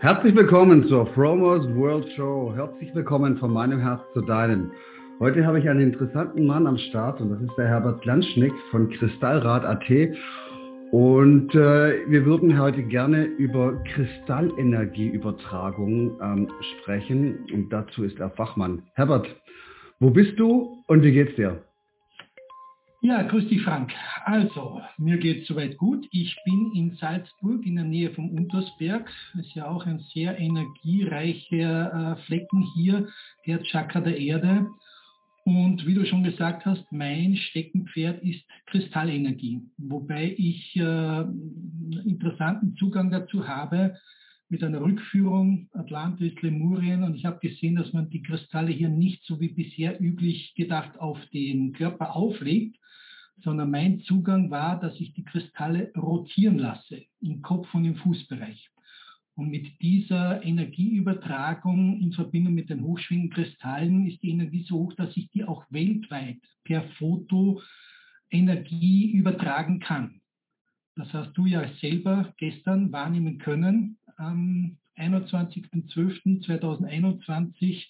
Herzlich 0.00 0.36
willkommen 0.36 0.86
zur 0.86 1.08
Fromos 1.08 1.66
World 1.74 2.08
Show. 2.14 2.52
Herzlich 2.54 2.94
willkommen 2.94 3.36
von 3.38 3.52
meinem 3.52 3.80
Herz 3.80 4.00
zu 4.14 4.20
deinem. 4.20 4.70
Heute 5.18 5.44
habe 5.44 5.58
ich 5.58 5.68
einen 5.68 5.80
interessanten 5.80 6.46
Mann 6.46 6.68
am 6.68 6.78
Start 6.78 7.20
und 7.20 7.30
das 7.30 7.40
ist 7.40 7.58
der 7.58 7.66
Herbert 7.66 8.04
Landschnick 8.04 8.52
von 8.70 8.90
Kristallrad.at. 8.90 9.90
Und 10.92 11.52
äh, 11.52 12.08
wir 12.08 12.24
würden 12.24 12.56
heute 12.60 12.84
gerne 12.84 13.24
über 13.24 13.82
Kristallenergieübertragung 13.92 16.16
ähm, 16.22 16.48
sprechen 16.78 17.44
und 17.52 17.72
dazu 17.72 18.04
ist 18.04 18.20
er 18.20 18.30
Fachmann. 18.30 18.84
Herbert, 18.94 19.26
wo 19.98 20.10
bist 20.10 20.38
du 20.38 20.84
und 20.86 21.02
wie 21.02 21.10
geht's 21.10 21.34
dir? 21.34 21.60
Ja, 23.00 23.22
grüß 23.22 23.46
dich, 23.48 23.62
Frank. 23.62 23.92
Also, 24.24 24.80
mir 24.96 25.18
geht 25.18 25.42
es 25.42 25.46
soweit 25.46 25.76
gut. 25.76 26.04
Ich 26.10 26.36
bin 26.44 26.72
in 26.74 26.96
Salzburg 26.96 27.64
in 27.64 27.76
der 27.76 27.84
Nähe 27.84 28.10
vom 28.10 28.28
Untersberg. 28.30 29.08
Das 29.34 29.46
ist 29.46 29.54
ja 29.54 29.68
auch 29.68 29.86
ein 29.86 30.00
sehr 30.12 30.36
energiereicher 30.36 32.16
äh, 32.18 32.22
Flecken 32.24 32.66
hier, 32.74 33.06
der 33.46 33.62
Chakra 33.62 34.00
der 34.00 34.18
Erde. 34.18 34.66
Und 35.44 35.86
wie 35.86 35.94
du 35.94 36.04
schon 36.06 36.24
gesagt 36.24 36.66
hast, 36.66 36.90
mein 36.90 37.36
Steckenpferd 37.36 38.20
ist 38.24 38.42
Kristallenergie, 38.66 39.62
wobei 39.76 40.34
ich 40.36 40.74
äh, 40.74 41.24
interessanten 42.04 42.74
Zugang 42.78 43.12
dazu 43.12 43.46
habe 43.46 43.94
mit 44.48 44.64
einer 44.64 44.80
Rückführung 44.80 45.68
Atlantis, 45.72 46.32
Lemurien. 46.42 47.04
Und 47.04 47.14
ich 47.14 47.24
habe 47.26 47.38
gesehen, 47.38 47.76
dass 47.76 47.92
man 47.92 48.10
die 48.10 48.22
Kristalle 48.22 48.72
hier 48.72 48.88
nicht 48.88 49.22
so 49.24 49.38
wie 49.40 49.50
bisher 49.50 50.00
üblich 50.00 50.54
gedacht 50.56 50.98
auf 50.98 51.18
den 51.32 51.72
Körper 51.74 52.16
auflegt, 52.16 52.76
sondern 53.42 53.70
mein 53.70 54.00
Zugang 54.00 54.50
war, 54.50 54.80
dass 54.80 54.98
ich 55.00 55.14
die 55.14 55.24
Kristalle 55.24 55.90
rotieren 55.96 56.58
lasse 56.58 57.04
im 57.20 57.40
Kopf 57.42 57.72
und 57.74 57.84
im 57.84 57.96
Fußbereich. 57.96 58.70
Und 59.34 59.50
mit 59.50 59.80
dieser 59.80 60.42
Energieübertragung 60.42 62.00
in 62.00 62.12
Verbindung 62.12 62.54
mit 62.54 62.70
den 62.70 62.82
hochschwingenden 62.82 63.32
Kristallen 63.32 64.08
ist 64.08 64.20
die 64.22 64.30
Energie 64.30 64.64
so 64.64 64.78
hoch, 64.78 64.94
dass 64.94 65.16
ich 65.16 65.30
die 65.30 65.44
auch 65.44 65.64
weltweit 65.70 66.38
per 66.64 66.82
Foto 66.98 67.62
Energie 68.30 69.12
übertragen 69.12 69.78
kann. 69.78 70.20
Das 70.96 71.12
hast 71.12 71.34
du 71.34 71.46
ja 71.46 71.68
selber 71.80 72.34
gestern 72.38 72.90
wahrnehmen 72.90 73.38
können. 73.38 73.98
Am 74.16 74.76
21.12.2021 74.96 77.84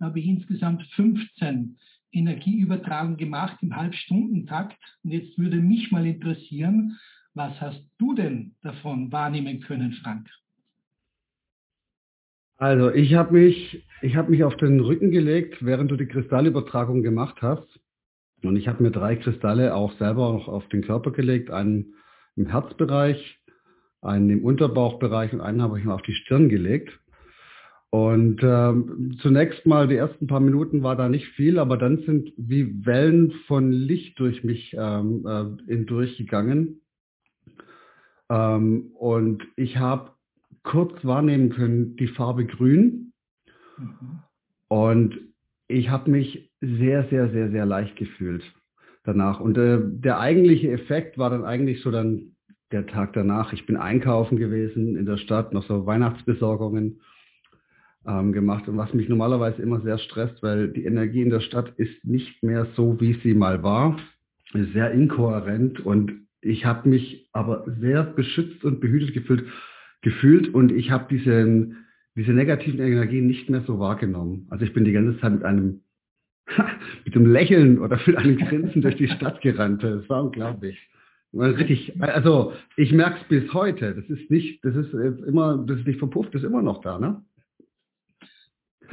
habe 0.00 0.20
ich 0.20 0.26
insgesamt 0.26 0.84
15 0.94 1.76
Energieübertragung 2.12 3.16
gemacht 3.16 3.58
im 3.62 3.76
Halbstundentakt. 3.76 4.76
Und 5.02 5.10
jetzt 5.10 5.38
würde 5.38 5.56
mich 5.56 5.90
mal 5.90 6.06
interessieren, 6.06 6.98
was 7.34 7.60
hast 7.60 7.82
du 7.98 8.14
denn 8.14 8.54
davon 8.62 9.10
wahrnehmen 9.10 9.60
können, 9.60 9.92
Frank? 9.92 10.28
Also 12.58 12.92
ich 12.92 13.14
habe 13.14 13.32
mich, 13.32 13.84
ich 14.02 14.16
hab 14.16 14.28
mich 14.28 14.44
auf 14.44 14.56
den 14.56 14.78
Rücken 14.80 15.10
gelegt, 15.10 15.64
während 15.64 15.90
du 15.90 15.96
die 15.96 16.06
Kristallübertragung 16.06 17.02
gemacht 17.02 17.42
hast. 17.42 17.80
Und 18.44 18.56
ich 18.56 18.68
habe 18.68 18.82
mir 18.82 18.90
drei 18.90 19.16
Kristalle 19.16 19.74
auch 19.74 19.92
selber 19.98 20.32
noch 20.32 20.48
auf 20.48 20.68
den 20.68 20.82
Körper 20.82 21.10
gelegt, 21.10 21.50
einen 21.50 21.94
im 22.36 22.46
Herzbereich, 22.46 23.40
einen 24.00 24.30
im 24.30 24.44
Unterbauchbereich 24.44 25.32
und 25.32 25.40
einen 25.40 25.62
habe 25.62 25.78
ich 25.78 25.84
mir 25.84 25.94
auf 25.94 26.02
die 26.02 26.14
Stirn 26.14 26.48
gelegt. 26.48 26.98
Und 27.94 28.40
ähm, 28.42 29.18
zunächst 29.20 29.66
mal 29.66 29.86
die 29.86 29.96
ersten 29.96 30.26
paar 30.26 30.40
Minuten 30.40 30.82
war 30.82 30.96
da 30.96 31.10
nicht 31.10 31.28
viel, 31.36 31.58
aber 31.58 31.76
dann 31.76 31.98
sind 31.98 32.32
wie 32.38 32.86
Wellen 32.86 33.32
von 33.46 33.70
Licht 33.70 34.18
durch 34.18 34.42
mich 34.44 34.74
ähm, 34.78 35.26
äh, 35.68 35.76
durchgegangen. 35.76 36.80
Ähm, 38.30 38.92
und 38.94 39.42
ich 39.56 39.76
habe 39.76 40.12
kurz 40.62 41.04
wahrnehmen 41.04 41.50
können 41.50 41.96
die 41.96 42.06
Farbe 42.06 42.46
Grün. 42.46 43.12
Mhm. 43.76 44.20
Und 44.68 45.18
ich 45.68 45.90
habe 45.90 46.10
mich 46.10 46.50
sehr, 46.62 47.06
sehr, 47.10 47.28
sehr, 47.28 47.50
sehr 47.50 47.66
leicht 47.66 47.96
gefühlt 47.96 48.42
danach. 49.04 49.38
Und 49.38 49.58
äh, 49.58 49.80
der 49.82 50.18
eigentliche 50.18 50.70
Effekt 50.70 51.18
war 51.18 51.28
dann 51.28 51.44
eigentlich 51.44 51.82
so 51.82 51.90
dann 51.90 52.36
der 52.70 52.86
Tag 52.86 53.12
danach. 53.12 53.52
Ich 53.52 53.66
bin 53.66 53.76
einkaufen 53.76 54.38
gewesen 54.38 54.96
in 54.96 55.04
der 55.04 55.18
Stadt, 55.18 55.52
noch 55.52 55.66
so 55.66 55.84
Weihnachtsbesorgungen 55.84 57.02
ähm, 58.06 58.32
gemacht 58.32 58.68
und 58.68 58.76
was 58.76 58.92
mich 58.94 59.08
normalerweise 59.08 59.62
immer 59.62 59.80
sehr 59.80 59.98
stresst, 59.98 60.42
weil 60.42 60.68
die 60.68 60.84
Energie 60.84 61.22
in 61.22 61.30
der 61.30 61.40
Stadt 61.40 61.72
ist 61.76 62.04
nicht 62.04 62.42
mehr 62.42 62.66
so, 62.76 63.00
wie 63.00 63.14
sie 63.22 63.34
mal 63.34 63.62
war, 63.62 63.98
sehr 64.52 64.90
inkohärent 64.90 65.80
und 65.80 66.12
ich 66.40 66.64
habe 66.64 66.88
mich 66.88 67.28
aber 67.32 67.64
sehr 67.80 68.02
beschützt 68.02 68.64
und 68.64 68.80
behütet 68.80 69.14
gefühlt, 69.14 69.46
gefühlt 70.02 70.52
und 70.52 70.72
ich 70.72 70.90
habe 70.90 71.06
diesen, 71.08 71.86
diese 72.16 72.32
negativen 72.32 72.80
Energien 72.80 73.28
nicht 73.28 73.48
mehr 73.48 73.62
so 73.66 73.78
wahrgenommen. 73.78 74.46
Also 74.50 74.64
ich 74.64 74.72
bin 74.72 74.84
die 74.84 74.92
ganze 74.92 75.18
Zeit 75.20 75.32
mit 75.32 75.44
einem 75.44 75.80
mit 77.04 77.14
einem 77.14 77.32
Lächeln 77.32 77.78
oder 77.78 77.98
mit 78.04 78.16
einem 78.16 78.36
Grinsen 78.36 78.82
durch 78.82 78.96
die 78.96 79.08
Stadt 79.08 79.40
gerannt. 79.40 79.82
Das 79.82 80.08
war 80.08 80.24
unglaublich. 80.24 80.76
Richtig, 81.34 81.94
also 82.00 82.52
ich 82.76 82.92
merke 82.92 83.16
es 83.22 83.28
bis 83.28 83.54
heute. 83.54 83.94
Das 83.94 84.04
ist 84.06 84.30
nicht, 84.30 84.62
das 84.64 84.74
ist 84.74 84.92
immer, 84.92 85.64
das 85.66 85.78
ist 85.78 85.86
nicht 85.86 85.98
verpufft, 85.98 86.34
das 86.34 86.42
ist 86.42 86.48
immer 86.48 86.60
noch 86.60 86.82
da, 86.82 86.98
ne? 86.98 87.22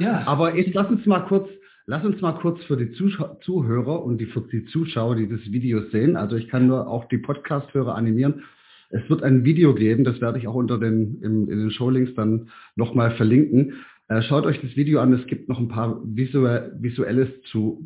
Ja. 0.00 0.26
Aber 0.26 0.56
jetzt 0.56 0.74
lass 0.74 0.88
uns 0.90 1.04
mal 1.06 1.20
kurz, 1.20 1.48
lass 1.86 2.04
uns 2.04 2.20
mal 2.20 2.32
kurz 2.32 2.62
für 2.64 2.76
die 2.76 2.92
Zuschau 2.92 3.38
Zuhörer 3.42 4.02
und 4.02 4.18
die, 4.18 4.26
für 4.26 4.40
die 4.40 4.64
Zuschauer, 4.66 5.16
die 5.16 5.28
das 5.28 5.40
Video 5.52 5.82
sehen, 5.90 6.16
also 6.16 6.36
ich 6.36 6.48
kann 6.48 6.66
nur 6.66 6.88
auch 6.88 7.06
die 7.06 7.18
Podcast-Hörer 7.18 7.94
animieren. 7.94 8.44
Es 8.88 9.08
wird 9.08 9.22
ein 9.22 9.44
Video 9.44 9.74
geben, 9.74 10.02
das 10.02 10.20
werde 10.20 10.38
ich 10.38 10.48
auch 10.48 10.54
unter 10.54 10.78
den, 10.78 11.22
in, 11.22 11.48
in 11.48 11.58
den 11.60 11.70
Showlinks 11.70 12.14
dann 12.14 12.48
nochmal 12.74 13.12
verlinken. 13.12 13.74
Äh, 14.08 14.22
schaut 14.22 14.46
euch 14.46 14.60
das 14.60 14.74
Video 14.74 15.00
an, 15.00 15.12
es 15.12 15.26
gibt 15.26 15.48
noch 15.48 15.60
ein 15.60 15.68
paar 15.68 16.00
visuell, 16.04 16.72
Visuelles 16.80 17.28
zu, 17.52 17.84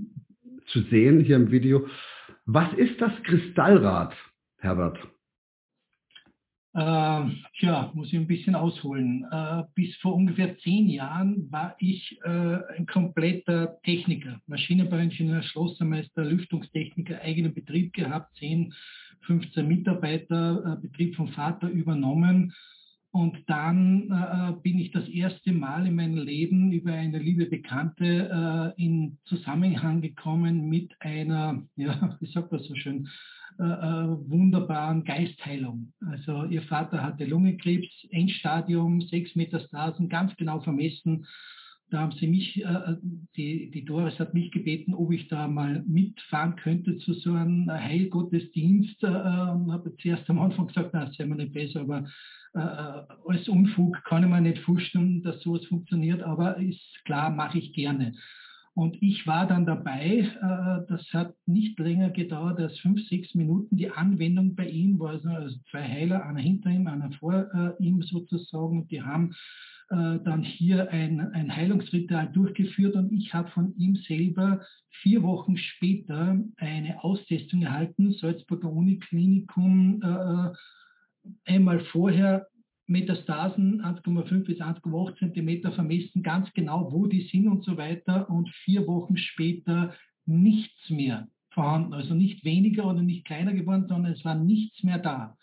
zu 0.67 0.81
sehen 0.91 1.21
hier 1.21 1.37
im 1.37 1.51
Video. 1.51 1.87
Was 2.47 2.73
ist 2.75 3.01
das 3.01 3.13
Kristallrad, 3.25 4.15
Herbert? 4.59 4.99
Äh, 6.75 7.31
tja, 7.61 7.93
muss 7.95 8.09
ich 8.09 8.19
ein 8.19 8.27
bisschen 8.27 8.57
ausholen. 8.57 9.25
Äh, 9.31 9.63
bis 9.77 9.95
vor 9.99 10.15
ungefähr 10.15 10.59
zehn 10.59 10.89
Jahren 10.89 11.51
war 11.53 11.77
ich 11.79 12.19
äh, 12.25 12.29
ein 12.77 12.87
kompletter 12.87 13.81
Techniker, 13.85 14.41
Maschinenbauingenieur, 14.49 15.45
Schlossermeister, 15.45 16.25
Lüftungstechniker, 16.25 17.21
eigenen 17.21 17.55
Betrieb 17.55 17.93
gehabt, 17.93 18.37
10, 18.39 18.75
15 19.21 19.69
Mitarbeiter, 19.69 20.79
äh, 20.79 20.83
Betrieb 20.83 21.15
vom 21.15 21.29
Vater 21.29 21.69
übernommen. 21.69 22.53
Und 23.13 23.37
dann 23.47 24.11
äh, 24.11 24.61
bin 24.61 24.81
ich 24.81 24.91
das 24.91 25.09
erste 25.09 25.53
Mal 25.53 25.87
in 25.87 25.95
meinem 25.95 26.17
Leben 26.17 26.73
über 26.73 26.93
eine 26.93 27.21
liebe 27.21 27.47
Bekannte 27.47 28.75
äh, 28.77 28.83
in 28.85 29.19
Zusammenhang 29.27 30.01
gekommen 30.01 30.69
mit 30.69 30.91
einer, 30.99 31.63
ja, 31.77 32.17
wie 32.19 32.27
sagt 32.27 32.51
man 32.51 32.61
so 32.61 32.75
schön, 32.75 33.09
äh, 33.59 33.63
äh, 33.63 34.09
wunderbaren 34.29 35.05
Geistheilung. 35.05 35.93
Also 36.01 36.45
ihr 36.45 36.63
Vater 36.63 37.03
hatte 37.03 37.25
Lungenkrebs, 37.25 37.87
Endstadium, 38.11 39.01
sechs 39.03 39.35
Metastasen, 39.37 40.09
ganz 40.09 40.35
genau 40.37 40.61
vermessen. 40.61 41.27
Da 41.91 42.01
haben 42.01 42.13
sie 42.19 42.27
mich, 42.27 42.65
äh, 42.65 42.97
die, 43.37 43.71
die 43.71 43.85
Doris 43.85 44.19
hat 44.19 44.35
mich 44.35 44.51
gebeten, 44.51 44.95
ob 44.95 45.13
ich 45.13 45.29
da 45.29 45.47
mal 45.47 45.85
mitfahren 45.87 46.57
könnte 46.57 46.97
zu 46.99 47.13
so 47.15 47.33
einem 47.33 47.71
Heilgottesdienst. 47.71 49.05
Äh, 49.05 49.07
habe 49.07 49.95
zuerst 50.03 50.29
am 50.29 50.41
Anfang 50.41 50.67
gesagt, 50.67 50.91
na, 50.93 51.05
das 51.05 51.15
sei 51.15 51.27
mir 51.27 51.37
nicht 51.37 51.53
besser, 51.53 51.83
aber 51.83 52.09
äh, 52.55 52.59
alles 52.59 53.49
Unfug 53.49 54.03
kann 54.05 54.25
ich 54.25 54.29
mir 54.29 54.41
nicht 54.41 54.59
vorstellen, 54.59 55.23
dass 55.23 55.41
sowas 55.43 55.65
funktioniert, 55.67 56.23
aber 56.23 56.57
ist 56.57 57.05
klar, 57.05 57.31
mache 57.31 57.59
ich 57.59 57.73
gerne. 57.73 58.15
Und 58.75 59.01
ich 59.01 59.25
war 59.25 59.47
dann 59.47 59.67
dabei, 59.67 60.19
äh, 60.19 60.87
das 60.89 61.03
hat 61.13 61.35
nicht 61.47 61.79
länger 61.79 62.11
gedauert 62.11 62.59
als 62.59 62.77
fünf, 62.81 63.07
sechs 63.09 63.33
Minuten. 63.35 63.77
Die 63.77 63.91
Anwendung 63.91 64.57
bei 64.57 64.69
ihm 64.69 64.99
war 64.99 65.11
also, 65.11 65.57
zwei 65.71 65.83
Heiler, 65.83 66.27
einer 66.27 66.41
hinter 66.41 66.71
ihm, 66.71 66.89
einer 66.89 67.13
vor 67.13 67.47
äh, 67.55 67.83
ihm 67.83 68.03
sozusagen. 68.03 68.81
Und 68.81 68.91
die 68.91 69.01
haben 69.01 69.33
äh, 69.91 70.19
dann 70.25 70.43
hier 70.43 70.91
ein, 70.91 71.21
ein 71.21 71.55
Heilungsritual 71.55 72.33
durchgeführt 72.33 72.97
und 72.97 73.13
ich 73.13 73.33
habe 73.33 73.49
von 73.51 73.77
ihm 73.77 73.95
selber 73.95 74.61
vier 75.03 75.23
Wochen 75.23 75.57
später 75.57 76.37
eine 76.57 77.05
Austestung 77.05 77.63
erhalten, 77.63 78.13
Salzburger 78.13 78.71
Uniklinikum, 78.71 80.55
einmal 81.45 81.81
vorher 81.81 82.47
Metastasen 82.87 83.83
1,5 83.83 84.45
bis 84.45 84.61
1,8 84.61 85.19
Zentimeter 85.19 85.73
vermessen, 85.73 86.23
ganz 86.23 86.53
genau, 86.53 86.93
wo 86.93 87.07
die 87.07 87.23
sind 87.23 87.49
und 87.49 87.65
so 87.65 87.77
weiter. 87.77 88.29
Und 88.29 88.51
vier 88.65 88.87
Wochen 88.87 89.17
später 89.17 89.95
nichts 90.27 90.91
mehr 90.91 91.29
vorhanden. 91.51 91.95
Also 91.95 92.15
nicht 92.15 92.45
weniger 92.45 92.87
oder 92.87 93.03
nicht 93.03 93.25
kleiner 93.25 93.53
geworden, 93.53 93.87
sondern 93.89 94.13
es 94.13 94.25
war 94.25 94.35
nichts 94.35 94.83
mehr 94.83 94.99
da. 94.99 95.37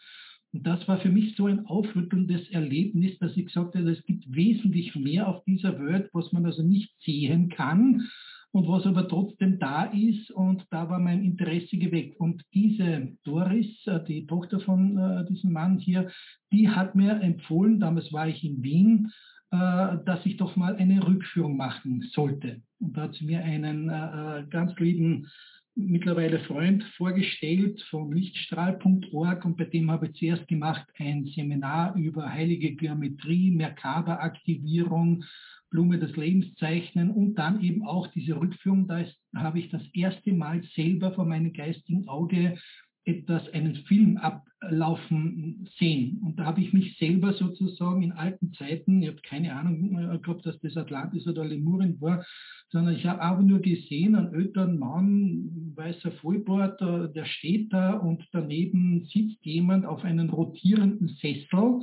Und 0.54 0.68
das 0.68 0.86
war 0.88 0.98
für 0.98 1.10
mich 1.10 1.36
so 1.36 1.48
ein 1.48 1.66
aufrüttelndes 1.66 2.50
Erlebnis, 2.50 3.18
dass 3.20 3.38
ich 3.38 3.46
gesagt 3.46 3.76
habe, 3.76 3.90
es 3.90 4.04
gibt 4.06 4.26
wesentlich 4.34 4.94
mehr 4.96 5.28
auf 5.28 5.44
dieser 5.46 5.80
Welt, 5.80 6.10
was 6.14 6.32
man 6.34 6.46
also 6.46 6.62
nicht 6.62 6.92
sehen 7.02 7.50
kann 7.50 8.08
und 8.52 8.68
was 8.68 8.86
aber 8.86 9.08
trotzdem 9.08 9.60
da 9.60 9.86
ist. 9.86 10.32
Und 10.32 10.66
da 10.70 10.90
war 10.90 11.00
mein 11.00 11.24
Interesse 11.24 11.78
geweckt. 11.78 12.20
Und 12.20 12.44
diese 12.54 13.18
Doris, 13.24 13.86
äh, 13.88 14.04
die 14.04 14.26
Tochter 14.28 14.60
von 14.60 14.98
äh, 14.98 15.26
diesem 15.28 15.54
Mann 15.54 15.78
hier, 15.80 16.10
die 16.52 16.70
hat 16.70 16.96
mir 16.96 17.22
empfohlen, 17.22 17.80
damals 17.80 18.12
war 18.12 18.28
ich 18.28 18.44
in 18.44 18.62
Wien, 18.62 19.12
äh, 19.52 19.98
dass 20.06 20.26
ich 20.26 20.38
doch 20.38 20.56
mal 20.56 20.76
eine 20.76 21.06
Rückführung 21.06 21.58
machen 21.58 22.02
sollte. 22.14 22.62
Und 22.80 22.98
da 22.98 23.04
hat 23.04 23.16
sie 23.16 23.26
mir 23.26 23.44
einen 23.44 23.90
äh, 23.90 24.40
äh, 24.40 24.48
ganz 24.50 24.78
lieben 24.80 25.28
mittlerweile 25.76 26.40
Freund 26.40 26.84
vorgestellt 26.98 27.82
von 27.90 28.12
lichtstrahl.org 28.12 29.46
und 29.46 29.58
bei 29.58 29.64
dem 29.64 29.90
habe 29.90 30.08
ich 30.08 30.16
zuerst 30.16 30.48
gemacht 30.48 30.86
ein 30.98 31.26
Seminar 31.34 31.96
über 31.96 32.30
heilige 32.30 32.76
Geometrie, 32.76 33.52
Merkaba-Aktivierung, 33.52 35.24
Blume 35.72 35.98
des 35.98 36.16
Lebens 36.16 36.54
zeichnen 36.56 37.10
und 37.10 37.36
dann 37.36 37.64
eben 37.64 37.84
auch 37.84 38.08
diese 38.08 38.40
Rückführung. 38.40 38.88
Da 38.88 39.00
ist, 39.00 39.18
habe 39.36 39.60
ich 39.60 39.70
das 39.70 39.82
erste 39.94 40.34
Mal 40.34 40.62
selber 40.76 41.14
vor 41.14 41.26
meinem 41.26 41.54
geistigen 41.54 42.08
Auge 42.08 42.58
etwas, 43.06 43.52
einen 43.54 43.76
Film 43.88 44.18
ablaufen 44.18 45.68
sehen. 45.80 46.22
Und 46.24 46.38
da 46.38 46.46
habe 46.46 46.62
ich 46.62 46.72
mich 46.72 46.98
selber 46.98 47.34
sozusagen 47.34 48.04
in 48.04 48.12
alten 48.12 48.54
Zeiten, 48.54 49.02
ich 49.02 49.10
habe 49.10 49.22
keine 49.28 49.56
Ahnung 49.56 49.98
äh, 49.98 50.20
gehabt, 50.20 50.46
dass 50.46 50.60
das 50.60 50.78
Atlantis 50.78 51.26
oder 51.28 51.44
Lemurien 51.44 52.00
war, 52.00 52.24
sondern 52.70 52.96
ich 52.96 53.06
habe 53.06 53.22
einfach 53.22 53.44
nur 53.44 53.60
gesehen, 53.60 54.16
einen 54.16 54.34
älteren 54.34 54.78
Mann, 54.78 55.74
weißer 55.76 56.12
Vollbart, 56.12 56.80
äh, 56.82 57.12
der 57.12 57.26
steht 57.26 57.74
da 57.74 57.94
und 57.94 58.24
daneben 58.34 59.06
sitzt 59.06 59.44
jemand 59.44 59.86
auf 59.86 60.04
einem 60.04 60.30
rotierenden 60.30 61.08
Sessel 61.08 61.82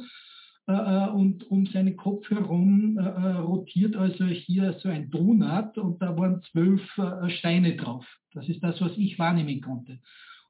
und 0.69 1.51
um 1.51 1.67
seinen 1.67 1.97
Kopf 1.97 2.29
herum 2.31 2.99
rotiert 2.99 3.97
also 3.97 4.27
hier 4.27 4.75
so 4.83 4.91
ein 4.91 5.11
Donut 5.11 5.79
und 5.79 6.03
da 6.03 6.17
waren 6.19 6.43
zwölf 6.43 6.83
Steine 7.29 7.77
drauf. 7.77 8.07
Das 8.35 8.49
ist 8.49 8.63
das, 8.63 8.81
was 8.81 8.93
ich 8.99 9.19
wahrnehmen 9.19 9.63
konnte. 9.63 9.99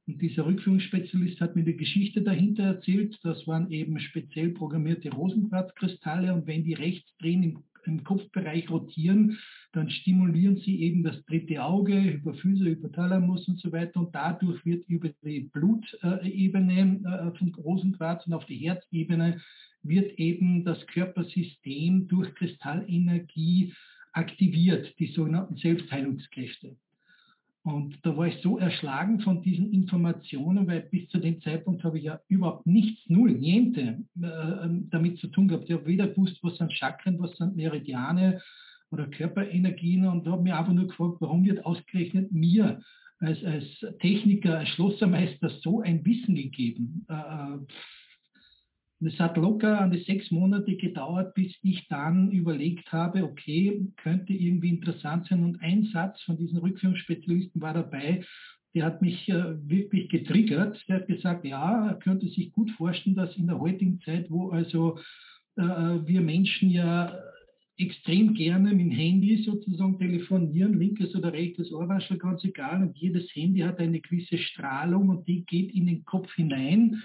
Und 0.08 0.22
dieser 0.22 0.46
Rückführungsspezialist 0.46 1.38
hat 1.40 1.54
mir 1.54 1.64
die 1.64 1.76
Geschichte 1.76 2.22
dahinter 2.22 2.62
erzählt. 2.62 3.18
Das 3.22 3.46
waren 3.46 3.70
eben 3.70 4.00
speziell 4.00 4.50
programmierte 4.50 5.10
Rosenquarzkristalle 5.10 6.32
und 6.32 6.46
wenn 6.46 6.64
die 6.64 6.72
rechts 6.72 7.14
drehen 7.18 7.42
im, 7.42 7.58
im 7.84 8.02
Kopfbereich 8.04 8.70
rotieren, 8.70 9.38
dann 9.72 9.90
stimulieren 9.90 10.56
sie 10.56 10.80
eben 10.80 11.02
das 11.02 11.22
dritte 11.26 11.62
Auge, 11.62 12.02
Hypophyse, 12.02 12.64
Hypothalamus 12.64 13.46
und 13.48 13.60
so 13.60 13.70
weiter. 13.70 14.00
Und 14.00 14.14
dadurch 14.14 14.64
wird 14.64 14.88
über 14.88 15.10
die 15.22 15.50
Blutebene 15.52 17.00
äh, 17.04 17.38
von 17.38 17.54
Rosenquarz 17.54 18.26
und 18.26 18.32
auf 18.32 18.46
die 18.46 18.56
Herzebene 18.56 19.42
wird 19.82 20.18
eben 20.18 20.64
das 20.64 20.86
Körpersystem 20.86 22.08
durch 22.08 22.34
Kristallenergie 22.34 23.74
aktiviert, 24.12 24.94
die 24.98 25.08
sogenannten 25.08 25.56
Selbstheilungskräfte. 25.56 26.76
Und 27.62 27.98
da 28.02 28.16
war 28.16 28.28
ich 28.28 28.40
so 28.42 28.58
erschlagen 28.58 29.20
von 29.20 29.42
diesen 29.42 29.72
Informationen, 29.72 30.66
weil 30.66 30.80
bis 30.80 31.08
zu 31.08 31.18
dem 31.18 31.40
Zeitpunkt 31.42 31.84
habe 31.84 31.98
ich 31.98 32.04
ja 32.04 32.20
überhaupt 32.28 32.66
nichts, 32.66 33.02
null, 33.08 33.32
niente 33.32 34.04
äh, 34.22 34.68
damit 34.90 35.18
zu 35.18 35.28
tun 35.28 35.48
gehabt. 35.48 35.64
Ich 35.68 35.72
habe 35.72 35.86
weder 35.86 36.08
gewusst, 36.08 36.38
was 36.42 36.56
sind 36.56 36.72
Chakren, 36.72 37.18
was 37.18 37.36
sind 37.36 37.56
Meridiane 37.56 38.40
oder 38.90 39.06
Körperenergien 39.06 40.06
und 40.06 40.26
habe 40.26 40.42
mir 40.42 40.56
einfach 40.56 40.72
nur 40.72 40.86
gefragt, 40.86 41.16
warum 41.20 41.44
wird 41.44 41.64
ausgerechnet 41.66 42.32
mir 42.32 42.80
als, 43.18 43.44
als 43.44 43.64
Techniker, 44.00 44.60
als 44.60 44.70
Schlossermeister 44.70 45.50
so 45.60 45.82
ein 45.82 46.04
Wissen 46.06 46.36
gegeben? 46.36 47.04
Äh, 47.08 47.14
äh 47.14 47.58
und 49.00 49.06
es 49.06 49.18
hat 49.20 49.36
locker 49.36 49.80
an 49.80 49.92
die 49.92 50.02
sechs 50.02 50.30
Monate 50.30 50.76
gedauert, 50.76 51.34
bis 51.34 51.54
ich 51.62 51.86
dann 51.88 52.32
überlegt 52.32 52.90
habe, 52.90 53.22
okay, 53.22 53.86
könnte 53.96 54.32
irgendwie 54.32 54.70
interessant 54.70 55.26
sein. 55.26 55.44
Und 55.44 55.62
ein 55.62 55.84
Satz 55.92 56.20
von 56.22 56.36
diesen 56.36 56.58
Rückführungsspezialisten 56.58 57.60
war 57.60 57.74
dabei, 57.74 58.24
der 58.74 58.84
hat 58.84 59.00
mich 59.00 59.28
äh, 59.28 59.56
wirklich 59.68 60.08
getriggert. 60.08 60.84
Der 60.88 60.96
hat 60.96 61.06
gesagt, 61.06 61.44
ja, 61.44 61.88
er 61.90 61.94
könnte 61.94 62.26
sich 62.26 62.50
gut 62.50 62.70
vorstellen, 62.72 63.14
dass 63.16 63.36
in 63.36 63.46
der 63.46 63.60
heutigen 63.60 64.00
Zeit, 64.00 64.30
wo 64.30 64.50
also 64.50 64.98
äh, 65.56 65.62
wir 65.62 66.20
Menschen 66.20 66.70
ja 66.70 67.16
extrem 67.76 68.34
gerne 68.34 68.70
mit 68.70 68.80
dem 68.80 68.90
Handy 68.90 69.44
sozusagen 69.44 69.96
telefonieren, 69.98 70.76
linkes 70.76 71.14
oder 71.14 71.32
rechtes 71.32 71.72
Ohrwaschel, 71.72 72.18
ganz 72.18 72.42
egal. 72.42 72.82
Und 72.82 72.98
jedes 72.98 73.32
Handy 73.34 73.60
hat 73.60 73.78
eine 73.78 74.00
gewisse 74.00 74.38
Strahlung 74.38 75.08
und 75.08 75.28
die 75.28 75.44
geht 75.44 75.72
in 75.72 75.86
den 75.86 76.04
Kopf 76.04 76.34
hinein 76.34 77.00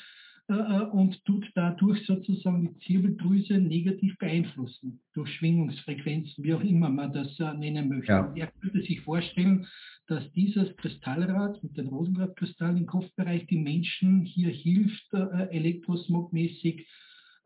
und 0.47 1.23
tut 1.25 1.49
dadurch 1.55 2.05
sozusagen 2.05 2.73
die 2.73 2.79
Zirbeldrüse 2.85 3.53
negativ 3.53 4.17
beeinflussen, 4.17 4.99
durch 5.13 5.29
Schwingungsfrequenzen, 5.35 6.43
wie 6.43 6.53
auch 6.53 6.61
immer 6.61 6.89
man 6.89 7.13
das 7.13 7.39
äh, 7.39 7.53
nennen 7.53 7.87
möchte. 7.87 8.11
Ja. 8.11 8.33
Er 8.35 8.47
könnte 8.47 8.81
sich 8.81 9.01
vorstellen, 9.01 9.65
dass 10.07 10.29
dieses 10.33 10.75
Kristallrad 10.75 11.63
mit 11.63 11.77
den 11.77 11.87
Rosenquarzkristallen 11.87 12.77
im 12.77 12.85
Kopfbereich 12.85 13.47
die 13.47 13.57
Menschen 13.57 14.25
hier 14.25 14.49
hilft, 14.49 15.13
elektrosmogmäßig 15.13 16.87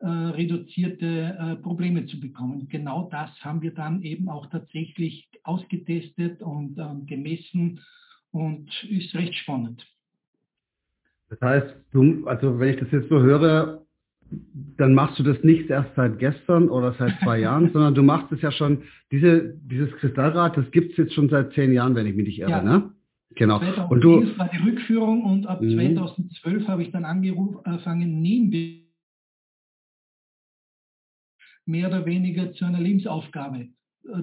reduzierte 0.00 1.58
Probleme 1.62 2.06
zu 2.06 2.20
bekommen. 2.20 2.68
Genau 2.68 3.08
das 3.10 3.30
haben 3.44 3.62
wir 3.62 3.74
dann 3.74 4.02
eben 4.02 4.28
auch 4.28 4.46
tatsächlich 4.46 5.28
ausgetestet 5.44 6.42
und 6.42 6.76
gemessen 7.06 7.80
und 8.32 8.70
ist 8.84 9.14
recht 9.14 9.34
spannend. 9.34 9.86
Das 11.30 11.40
heißt, 11.40 11.74
du, 11.92 12.26
also 12.26 12.58
wenn 12.58 12.70
ich 12.70 12.80
das 12.80 12.90
jetzt 12.90 13.08
so 13.08 13.20
höre, 13.20 13.82
dann 14.76 14.94
machst 14.94 15.18
du 15.18 15.22
das 15.22 15.42
nicht 15.42 15.70
erst 15.70 15.94
seit 15.96 16.18
gestern 16.18 16.68
oder 16.68 16.94
seit 16.98 17.18
zwei 17.22 17.38
Jahren, 17.40 17.70
sondern 17.72 17.94
du 17.94 18.02
machst 18.02 18.30
es 18.32 18.42
ja 18.42 18.52
schon, 18.52 18.82
diese, 19.10 19.54
dieses 19.62 19.90
Kristallrad, 19.96 20.56
das 20.56 20.70
gibt 20.70 20.92
es 20.92 20.96
jetzt 20.98 21.14
schon 21.14 21.28
seit 21.28 21.52
zehn 21.54 21.72
Jahren, 21.72 21.94
wenn 21.94 22.06
ich 22.06 22.14
mich 22.14 22.26
nicht 22.26 22.38
irre, 22.38 22.50
ja. 22.50 22.62
ne? 22.62 22.92
Genau. 23.34 23.58
2011 23.58 23.90
und 23.90 24.00
du, 24.00 24.38
war 24.38 24.48
die 24.48 24.68
Rückführung 24.68 25.22
und 25.24 25.46
ab 25.46 25.60
mhm. 25.60 25.72
2012 25.94 26.66
habe 26.66 26.82
ich 26.82 26.90
dann 26.90 27.04
angefangen, 27.04 28.22
neben 28.22 28.50
mehr 31.66 31.88
oder 31.88 32.06
weniger 32.06 32.52
zu 32.52 32.64
einer 32.64 32.80
Lebensaufgabe 32.80 33.68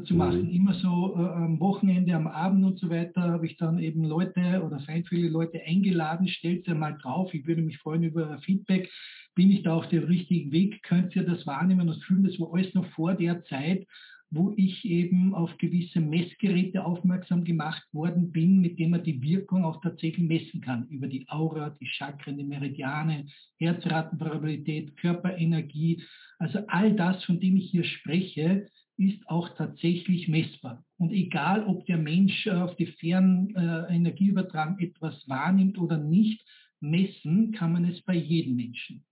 zu 0.06 0.16
machen. 0.16 0.44
Mhm. 0.44 0.50
Immer 0.50 0.74
so 0.76 1.16
äh, 1.16 1.20
am 1.20 1.60
Wochenende, 1.60 2.16
am 2.16 2.28
Abend 2.28 2.66
und 2.66 2.80
so 2.80 2.90
weiter 2.90 3.22
habe 3.22 3.46
ich 3.46 3.58
dann 3.58 3.80
eben 3.80 4.04
Leute 4.04 4.64
oder 4.66 4.80
sehr 4.80 5.04
viele 5.04 5.30
Leute 5.30 5.62
eingeladen, 5.66 6.28
stellt 6.28 6.68
ihr 6.68 6.76
mal 6.76 6.98
drauf. 7.02 7.34
Ich 7.34 7.46
würde 7.46 7.62
mich 7.62 7.78
freuen 7.78 8.04
über 8.04 8.38
Feedback. 8.40 8.90
Bin 9.36 9.52
ich 9.52 9.64
da 9.64 9.76
auf 9.76 9.88
dem 9.90 10.06
richtigen 10.06 10.52
Weg? 10.52 10.82
Könnt 10.84 11.16
ihr 11.16 11.24
das 11.24 11.46
wahrnehmen 11.46 11.90
und 11.90 12.04
fühlen? 12.04 12.24
Das 12.24 12.40
war 12.40 12.54
alles 12.54 12.74
noch 12.74 12.88
vor 12.92 13.14
der 13.14 13.44
Zeit, 13.46 13.86
wo 14.32 14.54
ich 14.58 14.86
eben 14.86 15.36
auf 15.36 15.58
gewisse 15.58 16.00
Messgeräte 16.00 16.84
aufmerksam 16.84 17.44
gemacht 17.44 17.84
worden 17.94 18.32
bin, 18.32 18.62
mit 18.62 18.80
denen 18.80 18.92
man 18.92 19.04
die 19.04 19.22
Wirkung 19.22 19.65
auch 19.65 19.82
tatsächlich 19.82 20.25
messen 20.27 20.62
kann. 20.62 20.88
Über 20.89 21.08
die 21.08 21.27
Aura, 21.30 21.70
die 21.70 21.86
Chakren, 21.86 22.38
die 22.38 22.44
Meridiane, 22.44 23.25
Herzratenvariabilität, 23.60 24.98
Körperenergie. 24.98 26.04
Also 26.39 26.60
all 26.68 26.94
das, 26.94 27.24
von 27.24 27.39
dem 27.39 27.58
ich 27.58 27.70
hier 27.70 27.84
spreche, 27.84 28.68
ist 28.98 29.28
auch 29.28 29.50
tatsächlich 29.58 30.28
messbar. 30.28 30.84
Und 30.98 31.12
egal, 31.12 31.64
ob 31.66 31.86
der 31.86 31.98
Mensch 31.98 32.48
auf 32.48 32.75
die 32.78 32.88
Fernenergieübertragung 32.88 34.80
etwas 34.80 35.28
wahrnimmt 35.28 35.78
oder 35.78 35.98
nicht, 35.98 36.42
messen 36.80 37.52
kann 37.52 37.74
man 37.74 37.86
es 37.86 38.02
bei 38.02 38.16
jedem 38.16 38.56
Menschen. 38.56 39.04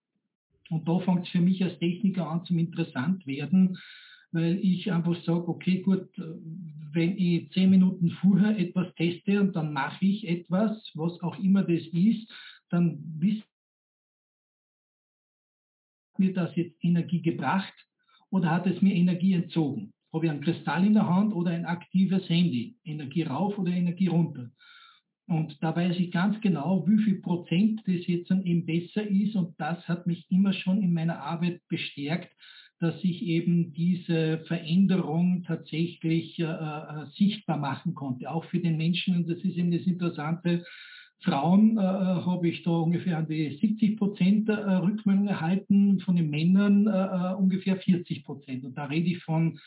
Und 0.70 0.88
da 0.88 1.00
fängt 1.00 1.26
es 1.26 1.32
für 1.32 1.42
mich 1.42 1.64
als 1.64 1.78
Techniker 1.80 2.30
an 2.30 2.46
zum 2.46 2.58
interessant 2.58 3.28
werden, 3.28 3.78
weil 4.32 4.58
ich 4.64 4.92
einfach 4.92 5.22
sage, 5.24 5.48
okay, 5.48 5.82
gut, 5.82 6.10
wenn 6.18 7.18
ich 7.18 7.52
zehn 7.52 7.70
Minuten 7.70 8.10
vorher 8.22 8.58
etwas 8.58 8.94
teste 8.96 9.40
und 9.42 9.56
dann 9.56 9.74
mache 9.74 10.06
ich 10.06 10.28
etwas, 10.28 10.92
was 10.96 11.22
auch 11.22 11.38
immer 11.40 11.64
das 11.64 11.86
ist, 11.92 12.32
dann 12.70 13.04
wisst 13.20 13.44
mir 16.18 16.34
das 16.34 16.56
jetzt 16.56 16.84
Energie 16.84 17.22
gebracht 17.22 17.74
oder 18.34 18.50
hat 18.50 18.66
es 18.66 18.82
mir 18.82 18.96
Energie 18.96 19.34
entzogen? 19.34 19.94
Habe 20.12 20.26
ich 20.26 20.32
einen 20.32 20.42
Kristall 20.42 20.86
in 20.86 20.96
der 20.96 21.08
Hand 21.08 21.34
oder 21.34 21.52
ein 21.52 21.66
aktives 21.66 22.28
Handy? 22.28 22.76
Energie 22.84 23.22
rauf 23.22 23.58
oder 23.60 23.72
Energie 23.72 24.08
runter? 24.08 24.50
Und 25.28 25.62
da 25.62 25.76
weiß 25.76 25.98
ich 26.00 26.12
ganz 26.12 26.42
genau, 26.42 26.84
wie 26.88 27.02
viel 27.04 27.22
Prozent 27.22 27.82
das 27.86 28.08
jetzt 28.08 28.32
dann 28.32 28.44
eben 28.44 28.66
besser 28.66 29.08
ist. 29.08 29.36
Und 29.36 29.54
das 29.60 29.88
hat 29.88 30.08
mich 30.08 30.26
immer 30.32 30.52
schon 30.52 30.82
in 30.82 30.94
meiner 30.94 31.22
Arbeit 31.22 31.62
bestärkt, 31.70 32.36
dass 32.80 32.96
ich 33.04 33.22
eben 33.22 33.72
diese 33.74 34.40
Veränderung 34.48 35.44
tatsächlich 35.46 36.40
äh, 36.40 36.44
äh, 36.44 37.06
sichtbar 37.16 37.58
machen 37.58 37.94
konnte, 37.94 38.32
auch 38.32 38.46
für 38.46 38.60
den 38.60 38.78
Menschen. 38.78 39.16
Und 39.16 39.30
das 39.30 39.38
ist 39.38 39.58
eben 39.58 39.72
das 39.72 39.86
Interessante, 39.86 40.66
Frauen 41.24 41.78
äh, 41.78 41.82
habe 41.82 42.50
ich 42.50 42.64
da 42.64 42.72
ungefähr 42.72 43.18
an 43.18 43.28
die 43.28 43.58
70 43.60 43.98
Prozent 43.98 44.50
äh, 44.50 44.54
Rückmeldung 44.54 45.28
erhalten, 45.28 46.00
von 46.02 46.16
den 46.16 46.30
Männern 46.30 46.88
äh, 46.88 46.92
äh 46.92 47.34
ungefähr 47.36 47.78
40 47.78 48.26
Prozent. 48.26 48.66
Und 48.66 48.78
da 48.78 48.86
rede 48.86 49.10
ich 49.10 49.24
von 49.24 49.60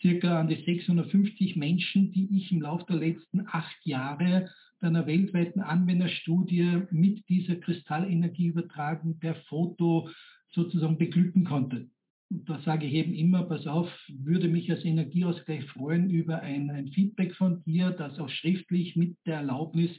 circa 0.00 0.40
an 0.40 0.48
die 0.48 0.62
650 0.64 1.56
Menschen, 1.56 2.12
die 2.12 2.28
ich 2.36 2.50
im 2.50 2.62
Laufe 2.62 2.86
der 2.88 2.96
letzten 2.96 3.46
acht 3.46 3.76
Jahre 3.84 4.48
bei 4.80 4.88
einer 4.88 5.06
weltweiten 5.06 5.60
Anwenderstudie 5.60 6.82
mit 6.90 7.28
dieser 7.28 7.56
Kristallenergieübertragung 7.56 9.18
per 9.18 9.36
Foto 9.48 10.08
sozusagen 10.50 10.98
beglücken 10.98 11.44
konnte. 11.44 11.88
Und 12.30 12.48
da 12.48 12.58
sage 12.60 12.86
ich 12.86 12.94
eben 12.94 13.14
immer, 13.14 13.42
pass 13.42 13.66
auf, 13.66 13.88
würde 14.08 14.48
mich 14.48 14.70
als 14.70 14.84
Energieausgleich 14.84 15.64
freuen 15.66 16.08
über 16.08 16.40
ein, 16.40 16.70
ein 16.70 16.88
Feedback 16.88 17.34
von 17.34 17.62
dir, 17.64 17.90
das 17.90 18.18
auch 18.18 18.30
schriftlich 18.30 18.96
mit 18.96 19.16
der 19.26 19.36
Erlaubnis 19.36 19.90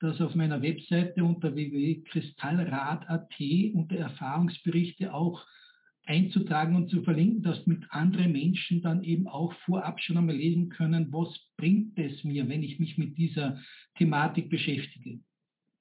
dass 0.00 0.20
auf 0.20 0.34
meiner 0.34 0.62
Webseite 0.62 1.24
unter 1.24 1.54
www.kristallrad.at 1.54 3.40
unter 3.74 3.96
Erfahrungsberichte 3.96 5.12
auch 5.12 5.46
einzutragen 6.06 6.76
und 6.76 6.88
zu 6.88 7.02
verlinken, 7.02 7.42
dass 7.42 7.66
mit 7.66 7.84
anderen 7.90 8.32
Menschen 8.32 8.80
dann 8.80 9.02
eben 9.02 9.26
auch 9.26 9.52
vorab 9.64 10.00
schon 10.00 10.16
einmal 10.16 10.36
lesen 10.36 10.68
können, 10.68 11.12
was 11.12 11.28
bringt 11.56 11.98
es 11.98 12.22
mir, 12.22 12.48
wenn 12.48 12.62
ich 12.62 12.78
mich 12.78 12.96
mit 12.96 13.18
dieser 13.18 13.58
Thematik 13.98 14.48
beschäftige. 14.48 15.18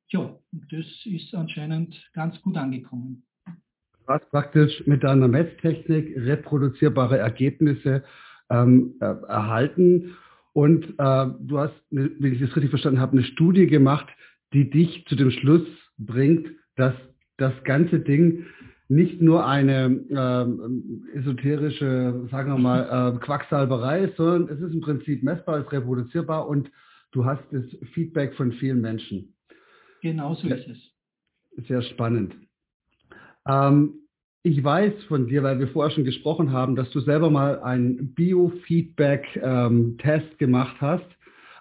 Ja, 0.10 0.38
das 0.72 0.86
ist 1.06 1.34
anscheinend 1.36 1.96
ganz 2.14 2.42
gut 2.42 2.58
angekommen. 2.58 3.24
Du 3.46 4.14
hast 4.14 4.30
praktisch 4.30 4.86
mit 4.86 5.04
deiner 5.04 5.28
Messtechnik 5.28 6.16
reproduzierbare 6.16 7.18
Ergebnisse 7.18 8.04
ähm, 8.50 8.96
äh, 9.00 9.06
erhalten 9.06 10.16
und 10.56 10.86
äh, 11.00 11.28
du 11.42 11.60
hast, 11.60 11.74
wenn 11.90 12.32
ich 12.32 12.40
das 12.40 12.56
richtig 12.56 12.70
verstanden 12.70 13.02
habe, 13.02 13.12
eine 13.12 13.26
Studie 13.26 13.68
gemacht, 13.68 14.08
die 14.54 14.70
dich 14.70 15.06
zu 15.08 15.18
dem 15.18 15.30
Schluss 15.30 15.68
bringt, 15.98 16.48
dass 16.78 16.94
das 17.36 17.52
ganze 17.66 18.00
Ding 18.00 18.46
nicht 18.88 19.22
nur 19.22 19.46
eine 19.46 20.00
äh, 20.10 21.18
esoterische, 21.18 22.26
sagen 22.32 22.52
wir 22.54 22.58
mal, 22.58 23.16
äh, 23.16 23.20
Quacksalberei 23.20 24.06
ist, 24.06 24.16
sondern 24.16 24.56
es 24.56 24.62
ist 24.62 24.74
im 24.74 24.80
Prinzip 24.80 25.24
messbar, 25.24 25.60
ist 25.60 25.74
reproduzierbar 25.74 26.48
und 26.48 26.72
du 27.12 27.26
hast 27.26 27.44
das 27.52 27.66
Feedback 27.94 28.34
von 28.36 28.54
vielen 28.54 28.80
Menschen. 28.80 29.34
Genau 30.02 30.36
so 30.36 30.48
ist 30.48 30.70
es. 30.70 31.68
Sehr 31.68 31.82
spannend. 31.82 32.34
Ähm, 33.46 34.05
ich 34.46 34.64
weiß 34.64 34.94
von 35.08 35.28
dir, 35.28 35.42
weil 35.42 35.58
wir 35.60 35.68
vorher 35.70 35.90
schon 35.92 36.04
gesprochen 36.04 36.52
haben, 36.52 36.76
dass 36.76 36.92
du 36.92 37.00
selber 37.00 37.32
mal 37.32 37.64
einen 37.64 38.14
Biofeedback-Test 38.14 40.38
gemacht 40.38 40.76
hast, 40.80 41.08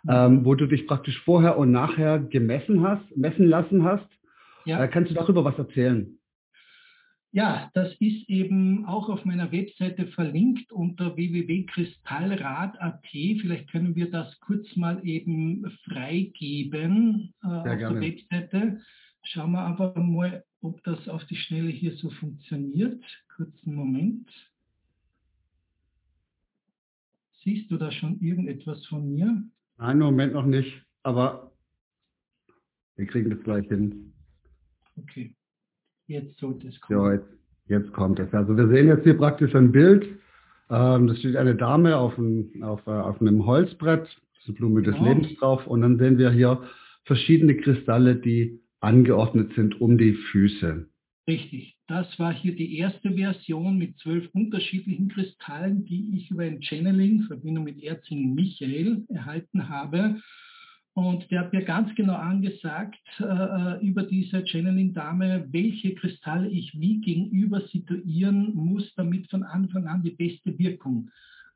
mhm. 0.02 0.10
ähm, 0.10 0.44
wo 0.44 0.54
du 0.54 0.66
dich 0.66 0.86
praktisch 0.86 1.18
vorher 1.24 1.56
und 1.56 1.72
nachher 1.72 2.18
gemessen 2.18 2.86
hast, 2.86 3.16
messen 3.16 3.46
lassen 3.46 3.84
hast. 3.84 4.06
Ja. 4.66 4.84
Äh, 4.84 4.88
kannst 4.88 5.10
du 5.10 5.14
darüber 5.14 5.46
was 5.46 5.56
erzählen? 5.56 6.18
Ja, 7.32 7.70
das 7.72 7.94
ist 8.00 8.28
eben 8.28 8.84
auch 8.84 9.08
auf 9.08 9.24
meiner 9.24 9.50
Webseite 9.50 10.08
verlinkt 10.08 10.70
unter 10.70 11.16
www.kristallrad.at. 11.16 13.06
Vielleicht 13.10 13.72
können 13.72 13.96
wir 13.96 14.10
das 14.10 14.38
kurz 14.40 14.76
mal 14.76 15.00
eben 15.06 15.64
freigeben 15.84 17.32
äh, 17.42 17.46
auf 17.46 17.64
der 17.64 17.98
Webseite. 17.98 18.82
Schauen 19.22 19.52
wir 19.52 19.62
aber 19.62 19.98
mal, 19.98 20.44
ob 20.64 20.82
das 20.84 21.08
auf 21.08 21.24
die 21.26 21.36
Schnelle 21.36 21.68
hier 21.68 21.92
so 21.96 22.10
funktioniert. 22.10 23.02
Kurzen 23.36 23.74
Moment. 23.74 24.28
Siehst 27.42 27.70
du 27.70 27.76
da 27.76 27.92
schon 27.92 28.18
irgendetwas 28.20 28.84
von 28.86 29.12
mir? 29.12 29.42
Nein, 29.76 29.98
im 29.98 30.06
Moment 30.06 30.32
noch 30.32 30.46
nicht, 30.46 30.82
aber 31.02 31.52
wir 32.96 33.06
kriegen 33.06 33.28
das 33.28 33.40
gleich 33.40 33.66
hin. 33.68 34.14
Okay. 34.96 35.34
Jetzt 36.06 36.38
sollte 36.38 36.68
es 36.68 36.80
kommen. 36.80 36.98
Ja, 36.98 37.12
jetzt, 37.12 37.28
jetzt 37.66 37.92
kommt 37.92 38.18
es. 38.18 38.32
Also 38.32 38.56
wir 38.56 38.68
sehen 38.68 38.86
jetzt 38.86 39.04
hier 39.04 39.18
praktisch 39.18 39.54
ein 39.54 39.72
Bild. 39.72 40.04
Ähm, 40.70 41.08
da 41.08 41.14
steht 41.16 41.36
eine 41.36 41.54
Dame 41.54 41.96
auf, 41.96 42.16
ein, 42.16 42.62
auf, 42.62 42.86
äh, 42.86 42.90
auf 42.90 43.20
einem 43.20 43.44
Holzbrett, 43.44 44.04
das 44.04 44.38
ist 44.38 44.48
die 44.48 44.52
Blume 44.52 44.80
genau. 44.80 44.96
des 44.96 45.06
Lebens 45.06 45.38
drauf. 45.38 45.66
Und 45.66 45.82
dann 45.82 45.98
sehen 45.98 46.16
wir 46.16 46.30
hier 46.30 46.62
verschiedene 47.04 47.54
Kristalle, 47.56 48.16
die 48.16 48.63
angeordnet 48.84 49.52
sind 49.54 49.80
um 49.80 49.98
die 49.98 50.12
Füße. 50.12 50.86
Richtig. 51.26 51.74
Das 51.86 52.18
war 52.18 52.32
hier 52.32 52.54
die 52.54 52.78
erste 52.78 53.12
Version 53.12 53.78
mit 53.78 53.98
zwölf 53.98 54.28
unterschiedlichen 54.32 55.08
Kristallen, 55.08 55.84
die 55.84 56.16
ich 56.16 56.30
über 56.30 56.44
ein 56.44 56.62
Channeling, 56.62 57.22
Verbindung 57.22 57.64
mit 57.64 57.82
Erzengel 57.82 58.34
Michael, 58.34 59.04
erhalten 59.08 59.68
habe. 59.68 60.20
Und 60.94 61.28
der 61.30 61.40
hat 61.40 61.52
mir 61.52 61.64
ganz 61.64 61.94
genau 61.96 62.14
angesagt 62.14 63.00
äh, 63.18 63.24
äh, 63.24 63.84
über 63.84 64.04
diese 64.04 64.46
Channeling-Dame, 64.46 65.48
welche 65.50 65.94
Kristalle 65.94 66.48
ich 66.48 66.72
wie 66.78 67.00
gegenüber 67.00 67.62
situieren 67.62 68.54
muss, 68.54 68.94
damit 68.94 69.28
von 69.28 69.42
Anfang 69.42 69.88
an 69.88 70.02
die 70.02 70.12
beste 70.12 70.56
Wirkung 70.58 71.10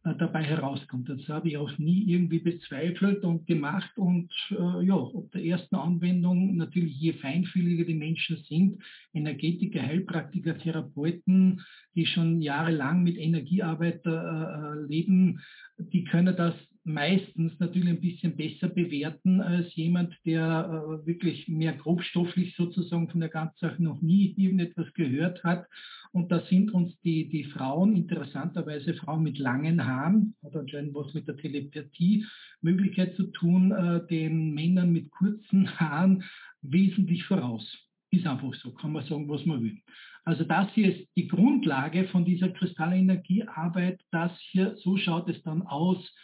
dabei 0.05 0.43
herauskommt. 0.45 1.09
Das 1.09 1.29
habe 1.29 1.49
ich 1.49 1.57
auch 1.57 1.77
nie 1.79 2.05
irgendwie 2.07 2.39
bezweifelt 2.39 3.25
und 3.25 3.47
gemacht. 3.47 3.91
Und 3.97 4.33
äh, 4.51 4.85
ja, 4.85 4.95
ob 4.95 5.31
der 5.33 5.45
ersten 5.45 5.77
Anwendung 5.77 6.57
natürlich 6.57 6.99
je 6.99 7.13
feinfühliger 7.15 7.85
die 7.85 7.95
Menschen 7.95 8.37
sind, 8.49 8.83
Energetiker, 9.13 9.83
Heilpraktiker, 9.83 10.57
Therapeuten, 10.57 11.63
die 11.95 12.07
schon 12.07 12.41
jahrelang 12.41 13.03
mit 13.03 13.19
Energiearbeit 13.19 14.05
äh, 14.07 14.11
äh 14.11 14.87
leben, 14.87 15.41
die 15.79 16.05
können 16.05 16.37
das 16.37 16.55
meistens 16.89 17.59
natürlich 17.61 17.89
ein 17.89 18.01
bisschen 18.01 18.37
besser 18.37 18.69
bewerten 18.69 19.41
als 19.41 19.75
jemand, 19.77 20.17
der 20.25 20.69
äh, 21.03 21.07
wirklich 21.07 21.47
mehr 21.47 21.75
grobstofflich 21.75 22.57
sozusagen 22.57 23.09
von 23.09 23.21
der 23.21 23.29
ganzen 23.29 23.59
Sache 23.59 23.83
noch 23.83 24.01
nie 24.01 24.35
irgendetwas 24.37 24.93
gehört 24.95 25.45
hat. 25.45 25.67
Und 26.13 26.33
da 26.33 26.41
sind 26.47 26.73
uns 26.73 26.99
die, 27.03 27.29
die 27.29 27.45
Frauen, 27.45 27.95
interessanterweise 27.95 28.95
Frauen 28.95 29.23
mit 29.23 29.39
langen 29.39 29.85
Haaren, 29.85 30.35
hat 30.43 30.57
anscheinend 30.57 30.95
was 30.95 31.13
mit 31.13 31.29
der 31.29 31.37
Telepathie-Möglichkeit 31.37 33.15
zu 33.17 33.25
tun, 33.25 33.73
äh, 33.73 34.07
den 34.09 34.55
Männern 34.55 34.91
mit 34.91 35.11
kurzen 35.11 35.79
Haaren 35.79 36.25
wesentlich 36.63 37.25
voraus. 37.25 37.65
Ist 38.11 38.27
einfach 38.27 38.55
so, 38.55 38.73
kann 38.73 38.93
man 38.93 39.05
sagen, 39.05 39.29
was 39.29 39.45
man 39.45 39.63
will. 39.63 39.79
Also 40.25 40.45
das 40.45 40.71
hier 40.73 40.95
ist 40.95 41.09
die 41.17 41.29
Grundlage 41.29 42.09
von 42.09 42.25
dieser 42.25 42.49
Kristallenergiearbeit. 42.49 44.01
Das 44.11 44.33
hier, 44.41 44.77
so 44.77 44.97
schaut 44.97 45.29
es 45.29 45.43
dann 45.43 45.63
aus, 45.63 46.15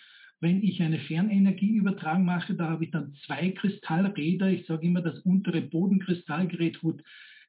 wenn 0.44 0.62
ich 0.62 0.82
eine 0.82 0.98
Fernenergieübertragung 0.98 2.26
mache, 2.26 2.54
da 2.54 2.68
habe 2.68 2.84
ich 2.84 2.90
dann 2.90 3.14
zwei 3.24 3.48
Kristallräder. 3.52 4.50
Ich 4.50 4.66
sage 4.66 4.86
immer, 4.86 5.00
das 5.00 5.18
untere 5.20 5.62
Bodenkristallgerät 5.62 6.82
holt 6.82 7.02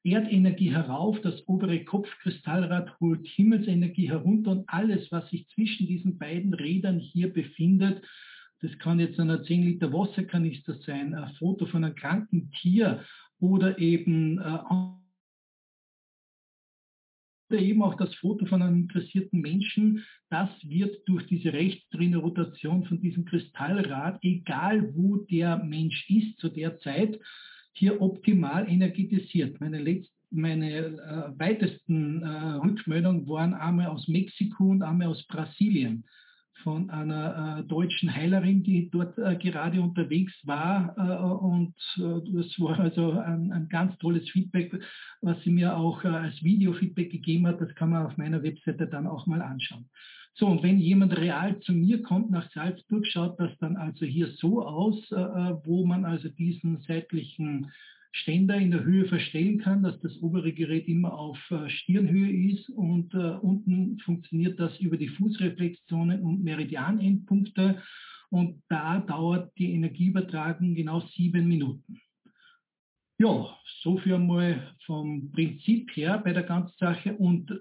Erdenergie 0.05 0.71
herauf, 0.71 1.19
das 1.21 1.45
obere 1.45 1.83
Kopfkristallrad 1.83 2.97
holt 3.01 3.27
Himmelsenergie 3.27 4.07
herunter 4.09 4.51
und 4.51 4.69
alles, 4.69 5.11
was 5.11 5.29
sich 5.29 5.45
zwischen 5.49 5.87
diesen 5.87 6.17
beiden 6.17 6.53
Rädern 6.53 6.99
hier 6.99 7.33
befindet, 7.33 8.01
das 8.61 8.77
kann 8.79 9.01
jetzt 9.01 9.19
ein 9.19 9.43
10 9.43 9.63
Liter 9.63 9.91
Wasserkanister 9.91 10.75
sein, 10.75 11.13
ein 11.15 11.33
Foto 11.33 11.65
von 11.65 11.83
einem 11.83 11.95
kranken 11.95 12.49
Tier 12.51 13.03
oder 13.39 13.77
eben 13.77 14.39
äh, 14.39 14.43
oder 17.49 17.59
eben 17.59 17.83
auch 17.83 17.95
das 17.95 18.13
Foto 18.15 18.45
von 18.45 18.61
einem 18.61 18.77
interessierten 18.77 19.41
Menschen, 19.41 20.03
das 20.29 20.49
wird 20.63 20.97
durch 21.07 21.25
diese 21.27 21.53
rechtsdrehende 21.53 22.17
Rotation 22.17 22.85
von 22.85 22.99
diesem 22.99 23.25
Kristallrad, 23.25 24.19
egal 24.23 24.93
wo 24.95 25.17
der 25.17 25.57
Mensch 25.63 26.09
ist 26.09 26.37
zu 26.39 26.49
der 26.49 26.79
Zeit, 26.79 27.19
hier 27.73 28.01
optimal 28.01 28.67
energetisiert. 28.69 29.59
Meine, 29.59 29.79
letzt, 29.79 30.11
meine 30.31 30.71
äh, 30.77 31.39
weitesten 31.39 32.23
äh, 32.23 32.27
Rückmeldungen 32.27 33.27
waren 33.27 33.53
einmal 33.53 33.87
aus 33.87 34.07
Mexiko 34.07 34.71
und 34.71 34.81
einmal 34.81 35.07
aus 35.07 35.25
Brasilien 35.27 36.05
von 36.65 36.89
einer 36.89 37.59
äh, 37.59 37.63
deutschen 37.63 38.13
Heilerin, 38.13 38.63
die 38.63 38.89
dort 38.89 39.15
äh, 39.19 39.35
gerade 39.35 39.79
unterwegs 39.79 40.33
war. 40.43 40.95
Äh, 40.97 41.45
und 41.45 41.75
äh, 41.97 42.31
das 42.33 42.59
war 42.59 42.79
also 42.79 43.11
ein, 43.11 43.51
ein, 43.53 43.69
ganz 43.69 43.95
tolles 43.99 44.27
Feedback, 44.31 44.73
was 45.21 45.39
sie 45.43 45.51
mir 45.51 45.77
auch 45.77 46.03
äh, 46.03 46.07
als 46.07 46.43
Video-Feedback 46.43 47.11
gegeben 47.11 47.45
hat. 47.45 47.61
Das 47.61 47.73
kann 47.75 47.91
man 47.91 48.07
auf 48.07 48.17
meiner 48.17 48.41
Webseite 48.41 48.87
dann 48.87 49.05
auch 49.05 49.27
mal 49.27 49.43
anschauen. 49.43 49.85
So, 50.33 50.47
und 50.47 50.63
wenn 50.63 50.79
jemand 50.79 51.15
real 51.15 51.59
zu 51.59 51.71
mir 51.71 52.01
kommt 52.01 52.31
nach 52.31 52.51
Salzburg, 52.51 53.05
schaut 53.05 53.39
das 53.39 53.55
dann 53.59 53.77
also 53.77 54.05
hier 54.05 54.27
so 54.35 54.65
aus, 54.65 54.97
äh, 55.11 55.15
wo 55.65 55.85
man 55.85 56.03
also 56.03 56.29
diesen 56.29 56.81
seitlichen 56.81 57.71
Ständer 58.15 58.55
in 58.55 58.71
der 58.71 58.85
Höhe 58.85 59.05
verstellen 59.05 59.59
kann, 59.59 59.83
dass 59.83 59.99
das 59.99 60.17
obere 60.21 60.53
Gerät 60.53 60.87
immer 60.87 61.13
auf 61.13 61.37
äh, 61.51 61.69
Stirnhöhe 61.69 62.53
ist 62.53 62.69
und 62.69 63.13
äh, 63.13 63.17
unten 63.17 63.99
funktioniert 63.99 64.57
das 64.57 64.79
über 64.79 64.95
die 64.95 65.09
Fußreflexzonen 65.09 66.21
und 66.21 66.43
Meridianendpunkte 66.43 67.81
und 68.29 68.63
da 68.69 68.99
dauert 68.99 69.51
die 69.57 69.73
Energieübertragung 69.73 70.75
genau 70.75 71.01
sieben 71.15 71.47
Minuten. 71.47 71.99
Ja, 73.17 73.57
so 73.81 73.97
viel 73.97 74.17
mal 74.17 74.75
vom 74.85 75.31
Prinzip 75.31 75.91
her 75.95 76.17
bei 76.23 76.31
der 76.31 76.43
ganzen 76.43 76.75
Sache 76.77 77.15
und 77.15 77.51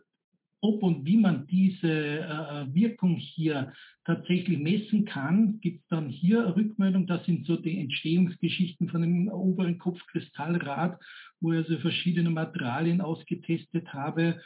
ob 0.64 0.82
und 0.82 1.04
wie 1.04 1.18
man 1.18 1.46
diese 1.46 2.20
äh, 2.20 2.74
Wirkung 2.74 3.16
hier 3.16 3.74
tatsächlich 4.06 4.58
messen 4.58 5.04
kann, 5.04 5.60
gibt 5.60 5.82
es 5.82 5.88
dann 5.88 6.08
hier 6.08 6.56
Rückmeldung. 6.56 7.06
Das 7.06 7.22
sind 7.26 7.44
so 7.44 7.56
die 7.56 7.78
Entstehungsgeschichten 7.80 8.88
von 8.88 9.02
dem 9.02 9.28
oberen 9.28 9.78
Kopfkristallrad, 9.78 10.98
wo 11.40 11.52
ich 11.52 11.58
also 11.58 11.78
verschiedene 11.80 12.30
Materialien 12.30 13.02
ausgetestet 13.02 13.92
habe. 13.92 14.40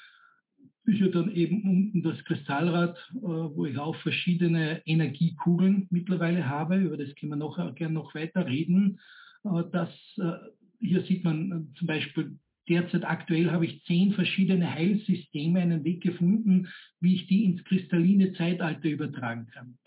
Ist 0.87 0.98
ja 0.98 1.06
dann 1.06 1.30
eben 1.30 1.62
unten 1.62 2.02
das 2.02 2.18
Kristallrad, 2.25 2.96
äh, 3.14 3.20
wo 3.20 3.66
ich 3.66 3.78
auch 3.78 3.94
verschiedene 3.96 4.82
Energiekugeln 4.87 5.87
mittlerweile 5.90 6.48
habe. 6.48 6.78
Über 6.78 6.96
das 6.96 7.14
können 7.14 7.30
wir 7.30 7.37
noch, 7.37 7.60
äh, 7.60 7.72
gerne 7.75 7.94
noch 7.94 8.16
weiter 8.16 8.44
reden. 8.44 8.98
Äh, 9.44 9.62
das, 9.70 9.90
äh, 10.16 10.32
hier 10.80 11.02
sieht 11.02 11.22
man 11.22 11.52
äh, 11.52 11.78
zum 11.78 11.87
Beispiel 11.87 12.38
Derzeit 12.68 13.04
aktuell 13.04 13.50
habe 13.50 13.66
ich 13.66 13.82
zehn 13.84 14.12
verschiedene 14.12 14.72
Heilsysteme, 14.72 15.60
einen 15.60 15.84
Weg 15.84 16.02
gefunden, 16.02 16.68
wie 17.00 17.14
ich 17.14 17.26
die 17.26 17.44
ins 17.44 17.64
kristalline 17.64 18.32
Zeitalter 18.34 18.88
übertragen 18.88 19.46
kann. 19.46 19.78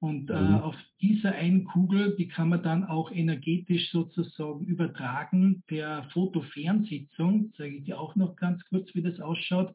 Und 0.00 0.30
äh, 0.30 0.40
mhm. 0.40 0.54
auf 0.54 0.76
dieser 1.00 1.32
einen 1.32 1.64
Kugel, 1.64 2.14
die 2.16 2.28
kann 2.28 2.50
man 2.50 2.62
dann 2.62 2.84
auch 2.84 3.10
energetisch 3.10 3.90
sozusagen 3.90 4.64
übertragen 4.64 5.64
per 5.66 6.04
Fotofernsitzung. 6.12 7.52
Zeige 7.56 7.78
ich 7.78 7.84
dir 7.84 7.98
auch 7.98 8.14
noch 8.14 8.36
ganz 8.36 8.64
kurz, 8.66 8.94
wie 8.94 9.02
das 9.02 9.18
ausschaut. 9.18 9.74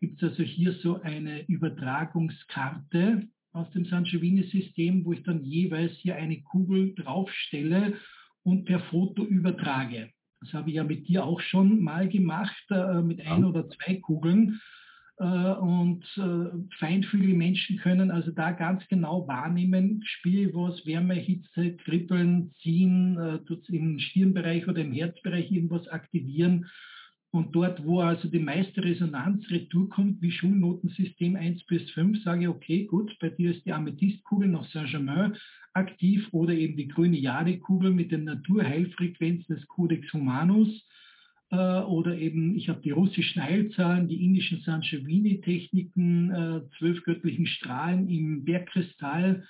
gibt 0.00 0.20
es 0.22 0.30
also 0.30 0.42
hier 0.42 0.72
so 0.72 1.00
eine 1.02 1.46
Übertragungskarte 1.46 3.28
aus 3.52 3.70
dem 3.70 3.84
Sangiovini-System, 3.84 5.04
wo 5.04 5.12
ich 5.12 5.22
dann 5.22 5.44
jeweils 5.44 5.92
hier 5.98 6.16
eine 6.16 6.42
Kugel 6.42 6.92
draufstelle 6.96 7.94
und 8.42 8.64
per 8.64 8.80
Foto 8.80 9.24
übertrage. 9.24 10.10
Das 10.44 10.52
habe 10.52 10.70
ich 10.70 10.76
ja 10.76 10.84
mit 10.84 11.08
dir 11.08 11.24
auch 11.24 11.40
schon 11.40 11.82
mal 11.82 12.08
gemacht, 12.08 12.64
äh, 12.70 13.00
mit 13.00 13.26
ein 13.26 13.44
oder 13.44 13.68
zwei 13.68 13.96
Kugeln. 13.96 14.60
Äh, 15.18 15.24
und 15.24 16.04
äh, 16.16 16.76
feinfühlige 16.78 17.34
Menschen 17.34 17.78
können 17.78 18.10
also 18.10 18.32
da 18.32 18.50
ganz 18.50 18.86
genau 18.88 19.26
wahrnehmen, 19.28 20.02
spiele 20.04 20.48
ich 20.48 20.54
was, 20.54 20.84
Wärme, 20.86 21.14
Hitze, 21.14 21.76
Kribbeln, 21.76 22.52
Ziehen, 22.60 23.16
äh, 23.16 23.38
tut 23.44 23.68
im 23.68 23.98
Stirnbereich 23.98 24.66
oder 24.66 24.80
im 24.80 24.92
Herzbereich 24.92 25.50
irgendwas 25.50 25.86
aktivieren. 25.88 26.66
Und 27.30 27.54
dort, 27.54 27.84
wo 27.84 28.00
also 28.00 28.28
die 28.28 28.38
meiste 28.38 28.84
Resonanz 28.84 29.48
retour 29.50 29.88
kommt, 29.88 30.22
wie 30.22 30.30
Schulnotensystem 30.30 31.36
1 31.36 31.64
bis 31.66 31.90
5, 31.90 32.22
sage 32.22 32.42
ich, 32.42 32.48
okay, 32.48 32.84
gut, 32.84 33.16
bei 33.20 33.28
dir 33.28 33.52
ist 33.52 33.64
die 33.66 33.72
Amethystkugel 33.72 34.48
nach 34.48 34.64
Saint-Germain 34.66 35.36
aktiv 35.74 36.28
oder 36.32 36.54
eben 36.54 36.76
die 36.76 36.88
grüne 36.88 37.18
Jadekugel 37.18 37.92
mit 37.92 38.12
den 38.12 38.24
Naturheilfrequenzen 38.24 39.56
des 39.56 39.66
Codex 39.68 40.12
Humanus 40.12 40.86
äh, 41.50 41.56
oder 41.56 42.16
eben, 42.16 42.56
ich 42.56 42.68
habe 42.68 42.80
die 42.80 42.90
russischen 42.90 43.42
Heilzahlen, 43.42 44.08
die 44.08 44.24
indischen 44.24 44.60
Sanchevini-Techniken, 44.60 46.30
äh, 46.30 46.60
zwölf 46.78 47.02
göttlichen 47.04 47.46
Strahlen 47.46 48.08
im 48.08 48.44
Bergkristall. 48.44 49.44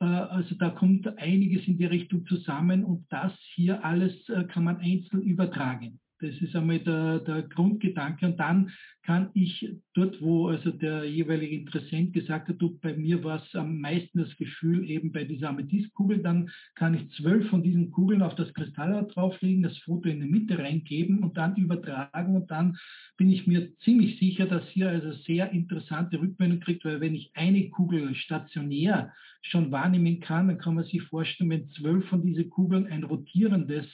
Äh, 0.00 0.04
also 0.04 0.54
da 0.56 0.70
kommt 0.70 1.06
einiges 1.18 1.66
in 1.66 1.78
die 1.78 1.86
Richtung 1.86 2.26
zusammen 2.26 2.84
und 2.84 3.06
das 3.10 3.32
hier 3.54 3.84
alles 3.84 4.14
kann 4.52 4.64
man 4.64 4.76
einzeln 4.78 5.22
übertragen. 5.22 6.00
Das 6.20 6.34
ist 6.40 6.56
einmal 6.56 6.80
der, 6.80 7.20
der, 7.20 7.42
Grundgedanke. 7.42 8.26
Und 8.26 8.38
dann 8.40 8.70
kann 9.08 9.30
ich 9.32 9.66
dort, 9.94 10.20
wo 10.20 10.48
also 10.48 10.70
der 10.70 11.04
jeweilige 11.04 11.56
Interessent 11.56 12.12
gesagt 12.12 12.50
hat, 12.50 12.60
du, 12.60 12.78
bei 12.78 12.92
mir 12.92 13.24
war 13.24 13.42
es 13.42 13.54
am 13.54 13.80
meisten 13.80 14.18
das 14.18 14.36
Gefühl 14.36 14.84
eben 14.90 15.12
bei 15.12 15.24
dieser 15.24 15.48
Amethystkugel, 15.48 16.18
dann 16.18 16.50
kann 16.74 16.92
ich 16.92 17.10
zwölf 17.12 17.48
von 17.48 17.62
diesen 17.62 17.90
Kugeln 17.90 18.20
auf 18.20 18.34
das 18.34 18.52
Kristallrad 18.52 19.16
drauflegen, 19.16 19.62
das 19.62 19.78
Foto 19.78 20.10
in 20.10 20.20
die 20.20 20.26
Mitte 20.26 20.58
reingeben 20.58 21.20
und 21.20 21.38
dann 21.38 21.56
übertragen. 21.56 22.36
Und 22.36 22.50
dann 22.50 22.76
bin 23.16 23.30
ich 23.30 23.46
mir 23.46 23.74
ziemlich 23.78 24.18
sicher, 24.18 24.44
dass 24.44 24.68
hier 24.68 24.90
also 24.90 25.12
sehr 25.12 25.52
interessante 25.52 26.20
Rückmeldung 26.20 26.60
kriegt, 26.60 26.84
weil 26.84 27.00
wenn 27.00 27.14
ich 27.14 27.30
eine 27.32 27.70
Kugel 27.70 28.14
stationär 28.14 29.14
schon 29.40 29.72
wahrnehmen 29.72 30.20
kann, 30.20 30.48
dann 30.48 30.58
kann 30.58 30.74
man 30.74 30.84
sich 30.84 31.00
vorstellen, 31.04 31.48
wenn 31.48 31.70
zwölf 31.70 32.06
von 32.08 32.20
diesen 32.20 32.50
Kugeln 32.50 32.86
ein 32.86 33.04
rotierendes 33.04 33.86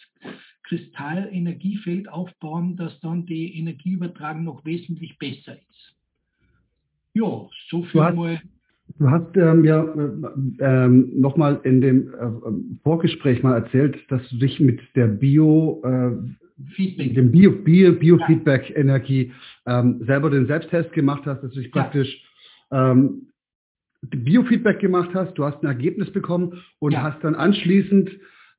Kristallenergiefeld 0.65 2.09
aufbauen, 2.09 2.77
dass 2.77 2.99
dann 3.01 3.27
die 3.27 3.57
Energieübertragung 3.59 4.45
noch 4.45 4.65
wesentlich 4.65 5.04
besser 5.19 5.55
ist. 5.55 5.95
Ja, 7.15 7.49
so 7.71 7.83
viel 7.83 7.93
du 7.93 8.03
hast, 8.03 8.17
mal. 8.17 8.43
Du 8.99 9.11
hast 9.11 9.37
ähm, 9.37 9.65
ja 9.65 9.83
äh, 9.83 10.85
ähm, 10.85 11.21
nochmal 11.21 11.61
in 11.65 11.81
dem 11.81 12.15
äh, 12.15 12.79
Vorgespräch 12.83 13.43
mal 13.43 13.55
erzählt, 13.55 13.99
dass 14.11 14.29
du 14.29 14.37
dich 14.37 14.61
mit 14.61 14.81
der 14.95 15.07
Bio, 15.07 15.83
äh, 15.85 16.11
Feedback. 16.75 17.15
dem 17.15 17.33
Bio, 17.33 17.51
Bio, 17.51 17.93
Biofeedback-Energie 17.93 19.33
ähm, 19.67 20.03
selber 20.07 20.31
den 20.31 20.47
Selbsttest 20.47 20.93
gemacht 20.93 21.23
hast, 21.25 21.43
dass 21.43 21.53
du 21.53 21.61
dich 21.61 21.73
praktisch 21.73 22.23
ja. 22.71 22.93
ähm, 22.93 23.29
Biofeedback 24.03 24.81
gemacht 24.81 25.11
hast, 25.15 25.35
du 25.35 25.45
hast 25.45 25.63
ein 25.63 25.67
Ergebnis 25.67 26.13
bekommen 26.13 26.63
und 26.79 26.93
ja. 26.93 27.03
hast 27.03 27.25
dann 27.25 27.35
anschließend 27.35 28.11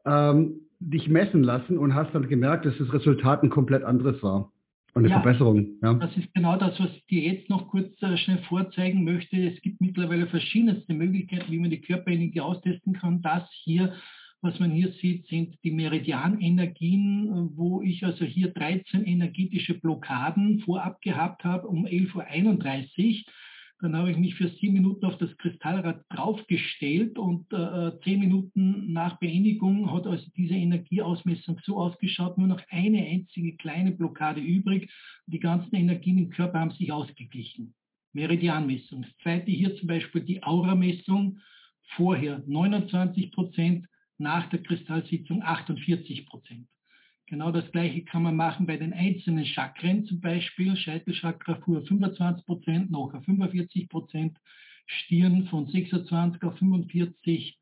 ähm, 0.05 0.61
dich 0.79 1.07
messen 1.07 1.43
lassen 1.43 1.77
und 1.77 1.95
hast 1.95 2.13
dann 2.13 2.27
gemerkt, 2.27 2.65
dass 2.65 2.77
das 2.77 2.91
Resultat 2.93 3.43
ein 3.43 3.49
komplett 3.49 3.84
anderes 3.84 4.21
war. 4.23 4.51
Eine 4.95 5.10
ja, 5.10 5.21
Verbesserung. 5.21 5.77
Ja. 5.84 5.93
Das 5.95 6.15
ist 6.15 6.34
genau 6.34 6.55
das, 6.55 6.79
was 6.79 6.89
ich 6.89 7.05
dir 7.08 7.21
jetzt 7.34 7.49
noch 7.49 7.67
kurz 7.67 8.01
äh, 8.01 8.15
schnell 8.15 8.38
vorzeigen 8.47 9.03
möchte. 9.03 9.36
Es 9.36 9.62
gibt 9.62 9.81
mittlerweile 9.81 10.25
verschiedenste 10.27 10.93
Möglichkeiten, 10.93 11.51
wie 11.51 11.60
man 11.60 11.69
die 11.69 11.81
Körperenergie 11.81 12.39
austesten 12.39 12.93
kann. 12.93 13.21
Das 13.21 13.43
hier, 13.51 13.93
was 14.41 14.58
man 14.60 14.71
hier 14.71 14.93
sieht, 15.01 15.27
sind 15.27 15.58
die 15.65 15.71
Meridianenergien, 15.71 17.51
wo 17.58 17.81
ich 17.81 18.05
also 18.05 18.23
hier 18.23 18.53
13 18.53 19.03
energetische 19.03 19.73
Blockaden 19.73 20.60
vorab 20.60 21.01
gehabt 21.01 21.43
habe 21.43 21.67
um 21.67 21.86
11.31 21.86 23.25
Uhr 23.25 23.34
dann 23.81 23.95
habe 23.95 24.11
ich 24.11 24.17
mich 24.17 24.35
für 24.35 24.47
sieben 24.47 24.73
Minuten 24.73 25.05
auf 25.05 25.17
das 25.17 25.35
Kristallrad 25.38 26.05
draufgestellt 26.09 27.19
und 27.19 27.51
äh, 27.51 27.57
äh, 27.57 27.99
zehn 28.03 28.19
Minuten 28.19 28.93
nach 28.93 29.19
Beendigung 29.19 29.91
hat 29.91 30.07
also 30.07 30.25
diese 30.38 30.55
Energieausmessung 30.55 31.59
so 31.63 31.77
ausgeschaut, 31.77 32.38
nur 32.38 32.47
noch 32.47 32.61
eine 32.69 33.05
einzige 33.05 33.57
kleine 33.57 33.91
Blockade 33.91 34.39
übrig. 34.39 34.89
Die 35.27 35.39
ganzen 35.39 35.75
Energien 35.75 36.17
im 36.17 36.29
Körper 36.29 36.59
haben 36.59 36.71
sich 36.71 36.91
ausgeglichen. 36.91 37.73
Meridianmessung. 38.13 39.01
Das 39.01 39.17
zweite 39.23 39.51
hier 39.51 39.75
zum 39.75 39.88
Beispiel 39.88 40.21
die 40.21 40.41
Auramessung. 40.41 41.39
Vorher 41.95 42.41
29 42.47 43.31
Prozent, 43.31 43.88
nach 44.17 44.49
der 44.49 44.63
Kristallsitzung 44.63 45.43
48 45.43 46.25
Prozent. 46.25 46.67
Genau 47.27 47.51
das 47.51 47.71
gleiche 47.71 48.03
kann 48.03 48.21
man 48.21 48.35
machen 48.35 48.67
bei 48.67 48.77
den 48.77 48.93
einzelnen 48.93 49.45
Chakren, 49.45 50.05
zum 50.05 50.21
Beispiel 50.21 50.75
Scheitelchakra 50.75 51.55
fuhr 51.55 51.81
25 51.85 52.45
Prozent, 52.45 52.91
nachher 52.91 53.21
45 53.21 53.89
Prozent, 53.89 54.38
Stirn 54.85 55.47
von 55.47 55.65
26 55.65 56.43
auf 56.43 56.55
45, 56.59 57.57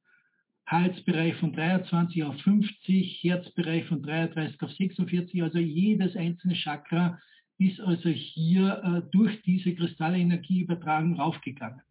Halsbereich 0.67 1.35
von 1.35 1.53
23 1.53 2.23
auf 2.23 2.39
50, 2.41 3.23
Herzbereich 3.23 3.85
von 3.85 4.01
33 4.01 4.61
auf 4.61 4.71
46. 4.71 5.41
Also 5.43 5.59
jedes 5.59 6.15
einzelne 6.17 6.55
Chakra 6.55 7.19
ist 7.57 7.79
also 7.79 8.09
hier 8.09 8.81
äh, 8.83 9.09
durch 9.11 9.41
diese 9.43 9.73
Kristallenergieübertragung 9.75 11.19
raufgegangen. 11.19 11.81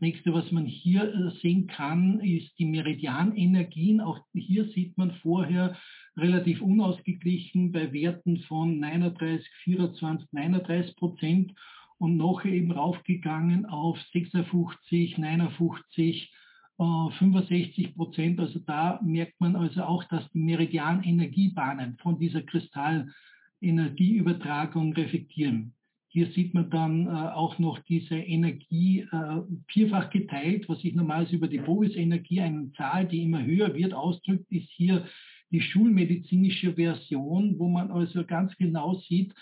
Nächste, 0.00 0.34
was 0.34 0.50
man 0.50 0.66
hier 0.66 1.14
äh, 1.14 1.30
sehen 1.40 1.66
kann, 1.66 2.20
ist 2.20 2.58
die 2.58 2.66
Meridianenergien. 2.66 4.00
Auch 4.00 4.18
hier 4.34 4.68
sieht 4.70 4.98
man 4.98 5.12
vorher 5.22 5.76
relativ 6.16 6.60
unausgeglichen 6.60 7.70
bei 7.72 7.92
Werten 7.92 8.38
von 8.42 8.78
39, 8.80 9.48
24, 9.64 10.32
39 10.32 10.96
Prozent 10.96 11.54
und 11.98 12.16
noch 12.16 12.44
eben 12.44 12.72
raufgegangen 12.72 13.66
auf 13.66 14.00
56, 14.12 15.18
59, 15.18 16.32
65 16.76 17.94
Prozent. 17.94 18.40
Also 18.40 18.58
da 18.58 18.98
merkt 19.02 19.40
man 19.40 19.54
also 19.56 19.84
auch, 19.84 20.04
dass 20.04 20.30
die 20.32 20.40
Meridianenergiebahnen 20.40 21.96
von 21.98 22.18
dieser 22.18 22.42
Kristallenergieübertragung 22.42 24.92
reflektieren. 24.92 25.72
Hier 26.14 26.30
sieht 26.30 26.54
man 26.54 26.70
dann 26.70 27.08
äh, 27.08 27.10
auch 27.10 27.58
noch 27.58 27.80
diese 27.80 28.14
Energie 28.14 29.00
äh, 29.00 29.40
vierfach 29.66 30.10
geteilt, 30.10 30.68
was 30.68 30.78
sich 30.80 30.94
normalerweise 30.94 31.34
über 31.34 31.48
die 31.48 31.58
Bovis-Energie, 31.58 32.40
eine 32.40 32.70
Zahl, 32.74 33.08
die 33.08 33.24
immer 33.24 33.44
höher 33.44 33.74
wird, 33.74 33.92
ausdrückt, 33.92 34.46
ist 34.48 34.68
hier 34.70 35.08
die 35.50 35.60
schulmedizinische 35.60 36.74
Version, 36.74 37.58
wo 37.58 37.68
man 37.68 37.90
also 37.90 38.24
ganz 38.24 38.56
genau 38.56 38.94
sieht, 38.94 39.34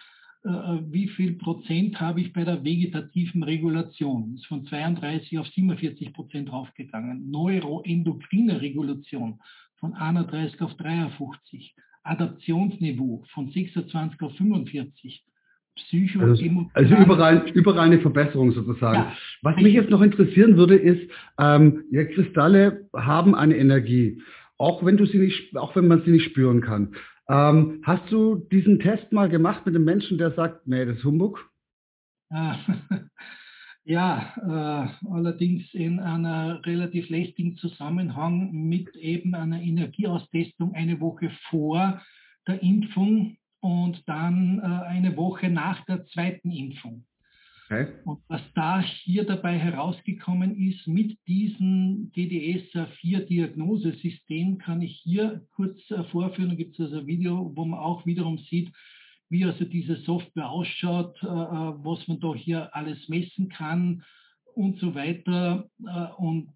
äh, 0.45 0.49
wie 0.89 1.09
viel 1.09 1.35
Prozent 1.35 2.01
habe 2.01 2.23
ich 2.23 2.33
bei 2.33 2.43
der 2.43 2.65
vegetativen 2.65 3.43
Regulation. 3.43 4.37
Ist 4.37 4.47
von 4.47 4.65
32 4.65 5.39
auf 5.39 5.49
47 5.49 6.15
Prozent 6.15 6.51
raufgegangen. 6.51 7.31
Neuroendokrine 7.31 8.63
Regulation 8.63 9.41
von 9.77 9.93
31 9.93 10.59
auf 10.63 10.75
53. 10.79 11.75
Adaptionsniveau 12.03 13.25
von 13.35 13.51
26 13.51 14.23
auf 14.23 14.35
45. 14.37 15.23
Psycho 15.77 16.21
also, 16.21 16.45
also 16.75 16.95
überall, 16.97 17.49
überall 17.55 17.87
eine 17.87 18.01
Verbesserung 18.01 18.53
sozusagen. 18.53 18.99
Ja. 18.99 19.13
Was 19.43 19.57
mich 19.57 19.73
jetzt 19.73 19.91
noch 19.91 20.03
interessieren 20.03 20.57
würde, 20.57 20.77
ist, 20.77 21.11
ähm, 21.39 21.85
ja, 21.91 22.05
Kristalle 22.05 22.89
haben 22.95 23.35
eine 23.35 23.57
Energie, 23.57 24.21
auch 24.59 24.85
wenn 24.85 24.97
du 24.97 25.07
sie 25.07 25.19
nicht, 25.19 25.57
auch 25.57 25.75
wenn 25.75 25.89
man 25.89 26.03
sie 26.03 26.11
nicht 26.11 26.27
spüren 26.27 26.61
kann. 26.61 26.95
Ähm, 27.29 27.81
hast 27.85 28.11
du 28.11 28.47
diesen 28.51 28.81
Test 28.81 29.13
mal 29.13 29.29
gemacht 29.29 29.65
mit 29.65 29.75
einem 29.75 29.85
Menschen, 29.85 30.19
der 30.19 30.33
sagt, 30.33 30.67
nee, 30.67 30.85
das 30.85 30.99
ist 30.99 31.05
Humbug? 31.05 31.49
Ja, 33.85 34.33
äh, 34.37 35.09
allerdings 35.11 35.75
in 35.75 35.99
einer 35.99 36.65
relativ 36.65 37.09
lästigen 37.09 37.57
Zusammenhang 37.57 38.53
mit 38.53 38.95
eben 38.95 39.35
einer 39.35 39.61
Energieaustestung 39.61 40.75
eine 40.75 41.01
Woche 41.01 41.33
vor 41.51 42.01
der 42.47 42.63
Impfung 42.63 43.37
und 43.63 44.07
dann 44.09 44.59
äh, 44.59 44.65
eine 44.87 45.17
Woche 45.17 45.49
nach 45.49 45.83
der 45.85 46.05
zweiten 46.07 46.51
Impfung. 46.51 47.05
Okay. 47.67 47.93
Und 48.05 48.19
was 48.29 48.41
da 48.55 48.81
hier 48.83 49.25
dabei 49.25 49.57
herausgekommen 49.57 50.57
ist, 50.57 50.89
mit 50.89 51.17
diesem 51.27 52.13
DDS-4-Diagnosesystem 52.15 54.59
kann 54.59 54.83
ich 54.83 55.01
hier 55.05 55.47
kurz 55.55 55.79
äh, 55.91 56.03
vorführen. 56.05 56.51
Da 56.51 56.57
gibt 56.57 56.75
es 56.75 56.81
also 56.87 56.99
ein 56.99 57.07
Video, 57.07 57.51
wo 57.55 57.65
man 57.65 57.79
auch 57.79 58.05
wiederum 58.05 58.39
sieht, 58.39 58.73
wie 59.29 59.45
also 59.45 59.65
diese 59.65 59.95
Software 59.97 60.51
ausschaut, 60.51 61.17
äh, 61.23 61.27
äh 61.27 61.29
was 61.29 62.09
man 62.09 62.19
da 62.19 62.35
hier 62.35 62.75
alles 62.75 63.09
messen 63.09 63.49
kann 63.49 64.03
und 64.57 64.81
so 64.81 64.97
weiter. 64.97 65.71
Äh, 65.87 66.09
und 66.17 66.49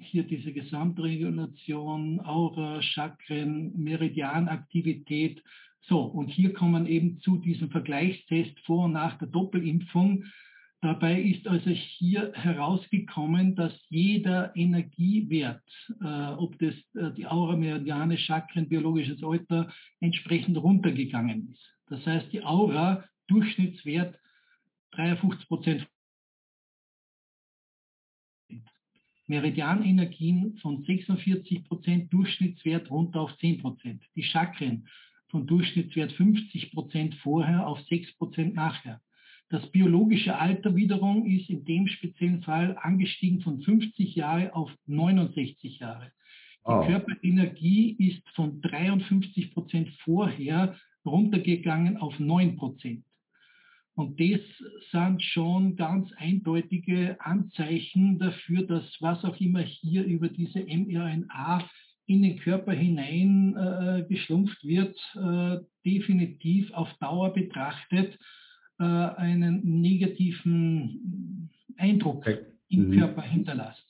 hier 0.00 0.24
diese 0.24 0.52
Gesamtregulation, 0.52 2.20
Aura, 2.20 2.82
Chakren, 2.82 3.72
Meridianaktivität. 3.76 5.42
So, 5.82 6.00
und 6.00 6.28
hier 6.28 6.52
kommen 6.52 6.86
eben 6.86 7.20
zu 7.20 7.38
diesem 7.38 7.70
Vergleichstest 7.70 8.58
vor 8.60 8.84
und 8.84 8.92
nach 8.92 9.18
der 9.18 9.28
Doppelimpfung. 9.28 10.24
Dabei 10.82 11.20
ist 11.20 11.46
also 11.46 11.70
hier 11.70 12.32
herausgekommen, 12.34 13.54
dass 13.54 13.72
jeder 13.88 14.54
Energiewert, 14.56 15.62
äh, 16.00 16.32
ob 16.32 16.58
das 16.58 16.74
äh, 16.94 17.12
die 17.14 17.26
Aura, 17.26 17.56
Meridiane, 17.56 18.16
Chakren, 18.16 18.68
biologisches 18.68 19.22
Alter, 19.22 19.70
entsprechend 20.00 20.56
runtergegangen 20.56 21.50
ist. 21.52 21.70
Das 21.88 22.06
heißt, 22.06 22.32
die 22.32 22.42
Aura, 22.42 23.04
Durchschnittswert 23.28 24.18
53 24.92 25.48
Prozent 25.48 25.86
Meridianenergien 29.26 30.56
von 30.58 30.82
46 30.82 31.64
Prozent 31.64 32.12
Durchschnittswert 32.12 32.90
runter 32.90 33.20
auf 33.20 33.36
10 33.38 33.60
Prozent. 33.60 34.02
Die 34.16 34.24
Chakren 34.24 34.88
von 35.30 35.46
Durchschnittswert 35.46 36.12
50 36.12 36.72
Prozent 36.72 37.14
vorher 37.16 37.66
auf 37.66 37.80
6 37.88 38.16
Prozent 38.16 38.54
nachher. 38.54 39.00
Das 39.48 39.66
biologische 39.72 40.38
Alter 40.38 40.76
wiederum 40.76 41.26
ist 41.26 41.50
in 41.50 41.64
dem 41.64 41.88
speziellen 41.88 42.42
Fall 42.42 42.76
angestiegen 42.80 43.40
von 43.40 43.60
50 43.60 44.14
Jahre 44.14 44.54
auf 44.54 44.70
69 44.86 45.80
Jahre. 45.80 46.12
Die 46.66 46.72
oh. 46.72 46.84
Körperenergie 46.86 47.96
ist 47.98 48.28
von 48.30 48.60
53 48.60 49.52
Prozent 49.52 49.88
vorher 50.04 50.76
runtergegangen 51.04 51.96
auf 51.96 52.18
9 52.18 52.56
Prozent. 52.56 53.04
Und 53.94 54.20
das 54.20 54.40
sind 54.92 55.22
schon 55.22 55.76
ganz 55.76 56.12
eindeutige 56.16 57.16
Anzeichen 57.20 58.18
dafür, 58.18 58.66
dass 58.66 58.84
was 59.00 59.24
auch 59.24 59.38
immer 59.40 59.60
hier 59.60 60.04
über 60.04 60.28
diese 60.28 60.60
mRNA 60.60 61.68
in 62.10 62.22
den 62.22 62.38
Körper 62.40 62.72
hinein 62.72 63.56
äh, 63.56 64.02
geschlumpft 64.08 64.64
wird, 64.64 64.96
äh, 65.14 65.58
definitiv 65.84 66.72
auf 66.72 66.88
Dauer 67.00 67.32
betrachtet 67.32 68.18
äh, 68.78 68.84
einen 68.84 69.80
negativen 69.80 71.50
Eindruck 71.76 72.26
im 72.68 72.88
mhm. 72.88 72.98
Körper 72.98 73.22
hinterlässt. 73.22 73.86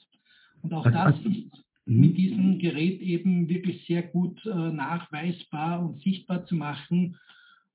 Und 0.62 0.72
auch 0.74 0.90
das 0.90 1.16
ist 1.20 1.64
mhm. 1.86 2.00
mit 2.00 2.18
diesem 2.18 2.58
Gerät 2.58 3.00
eben 3.00 3.48
wirklich 3.48 3.86
sehr 3.86 4.02
gut 4.02 4.44
äh, 4.44 4.48
nachweisbar 4.54 5.84
und 5.84 6.00
sichtbar 6.02 6.44
zu 6.44 6.54
machen 6.54 7.16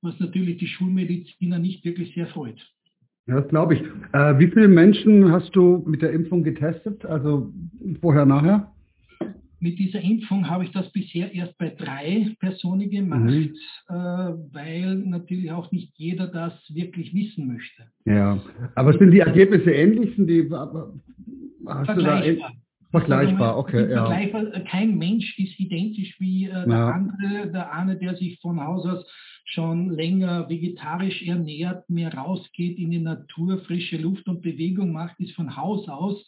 was 0.06 0.18
natürlich 0.20 0.58
die 0.58 0.68
Schulmediziner 0.68 1.60
nicht 1.60 1.84
wirklich 1.84 2.14
sehr 2.14 2.28
freut. 2.28 2.60
Ja, 3.28 3.42
das 3.42 3.48
glaube 3.50 3.74
ich. 3.74 3.82
Äh, 4.14 4.40
wie 4.40 4.48
viele 4.48 4.68
Menschen 4.68 5.32
hast 5.32 5.56
du 5.56 5.84
mit 5.88 6.02
der 6.02 6.12
Impfung 6.12 6.44
getestet? 6.44 7.04
Also 7.06 7.52
vorher, 8.00 8.26
nachher? 8.26 8.72
Mit 9.60 9.80
dieser 9.80 10.02
Impfung 10.02 10.50
habe 10.50 10.66
ich 10.66 10.72
das 10.72 10.92
bisher 10.92 11.34
erst 11.34 11.58
bei 11.58 11.70
drei 11.70 12.36
Personen 12.40 12.90
gemacht, 12.90 13.24
mhm. 13.24 13.56
äh, 13.88 13.94
weil 13.94 14.96
natürlich 14.98 15.52
auch 15.52 15.72
nicht 15.72 15.94
jeder 15.96 16.28
das 16.28 16.54
wirklich 16.70 17.14
wissen 17.14 17.48
möchte. 17.48 17.84
Ja, 18.06 18.40
aber 18.76 18.98
sind 18.98 19.12
die 19.12 19.20
Ergebnisse 19.20 19.72
ähnlich? 19.72 20.16
Sind 20.16 20.28
die, 20.28 20.50
Vergleichbar. 21.66 22.54
Vergleichbar, 22.92 23.58
okay. 23.58 23.92
Ja. 23.92 24.06
Vergleichbar. 24.06 24.46
Kein 24.70 24.98
Mensch 24.98 25.38
ist 25.38 25.60
identisch 25.60 26.16
wie 26.20 26.46
äh, 26.46 26.52
der 26.52 26.68
ja. 26.68 26.90
andere. 26.92 27.52
Der 27.52 27.74
eine, 27.74 27.98
der 27.98 28.16
sich 28.16 28.40
von 28.40 28.64
Haus 28.64 28.86
aus 28.86 29.06
schon 29.46 29.90
länger 29.90 30.50
vegetarisch 30.50 31.22
ernährt, 31.24 31.90
mehr 31.90 32.14
rausgeht 32.14 32.78
in 32.78 32.92
die 32.92 33.00
Natur, 33.00 33.60
frische 33.60 33.98
Luft 33.98 34.28
und 34.28 34.42
Bewegung 34.42 34.92
macht, 34.92 35.20
ist 35.20 35.34
von 35.34 35.56
Haus 35.56 35.88
aus 35.88 36.26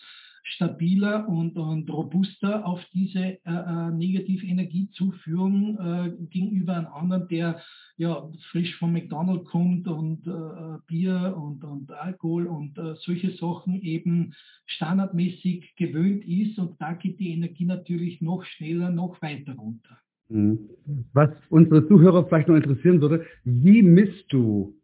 stabiler 0.49 1.27
und, 1.27 1.57
und 1.57 1.89
robuster 1.89 2.65
auf 2.65 2.81
diese 2.93 3.19
äh, 3.19 3.39
äh 3.45 3.91
Negativenergiezuführung 3.91 5.77
äh, 5.77 6.25
gegenüber 6.29 6.77
einem 6.77 6.87
anderen, 6.87 7.27
der 7.27 7.61
ja 7.97 8.29
frisch 8.51 8.75
von 8.77 8.93
McDonald's 8.93 9.49
kommt 9.49 9.87
und 9.87 10.25
äh, 10.27 10.77
Bier 10.87 11.35
und, 11.37 11.63
und 11.63 11.91
Alkohol 11.91 12.47
und 12.47 12.77
äh, 12.77 12.95
solche 12.97 13.31
Sachen 13.31 13.81
eben 13.81 14.33
standardmäßig 14.65 15.75
gewöhnt 15.75 16.25
ist 16.25 16.57
und 16.59 16.79
da 16.79 16.93
geht 16.93 17.19
die 17.19 17.31
Energie 17.31 17.65
natürlich 17.65 18.21
noch 18.21 18.43
schneller, 18.43 18.89
noch 18.89 19.21
weiter 19.21 19.53
runter. 19.53 19.97
Mhm. 20.29 20.69
Was 21.13 21.29
unsere 21.49 21.87
Zuhörer 21.87 22.25
vielleicht 22.25 22.47
noch 22.47 22.55
interessieren 22.55 23.01
würde, 23.01 23.25
wie 23.43 23.81
misst 23.81 24.25
du 24.29 24.75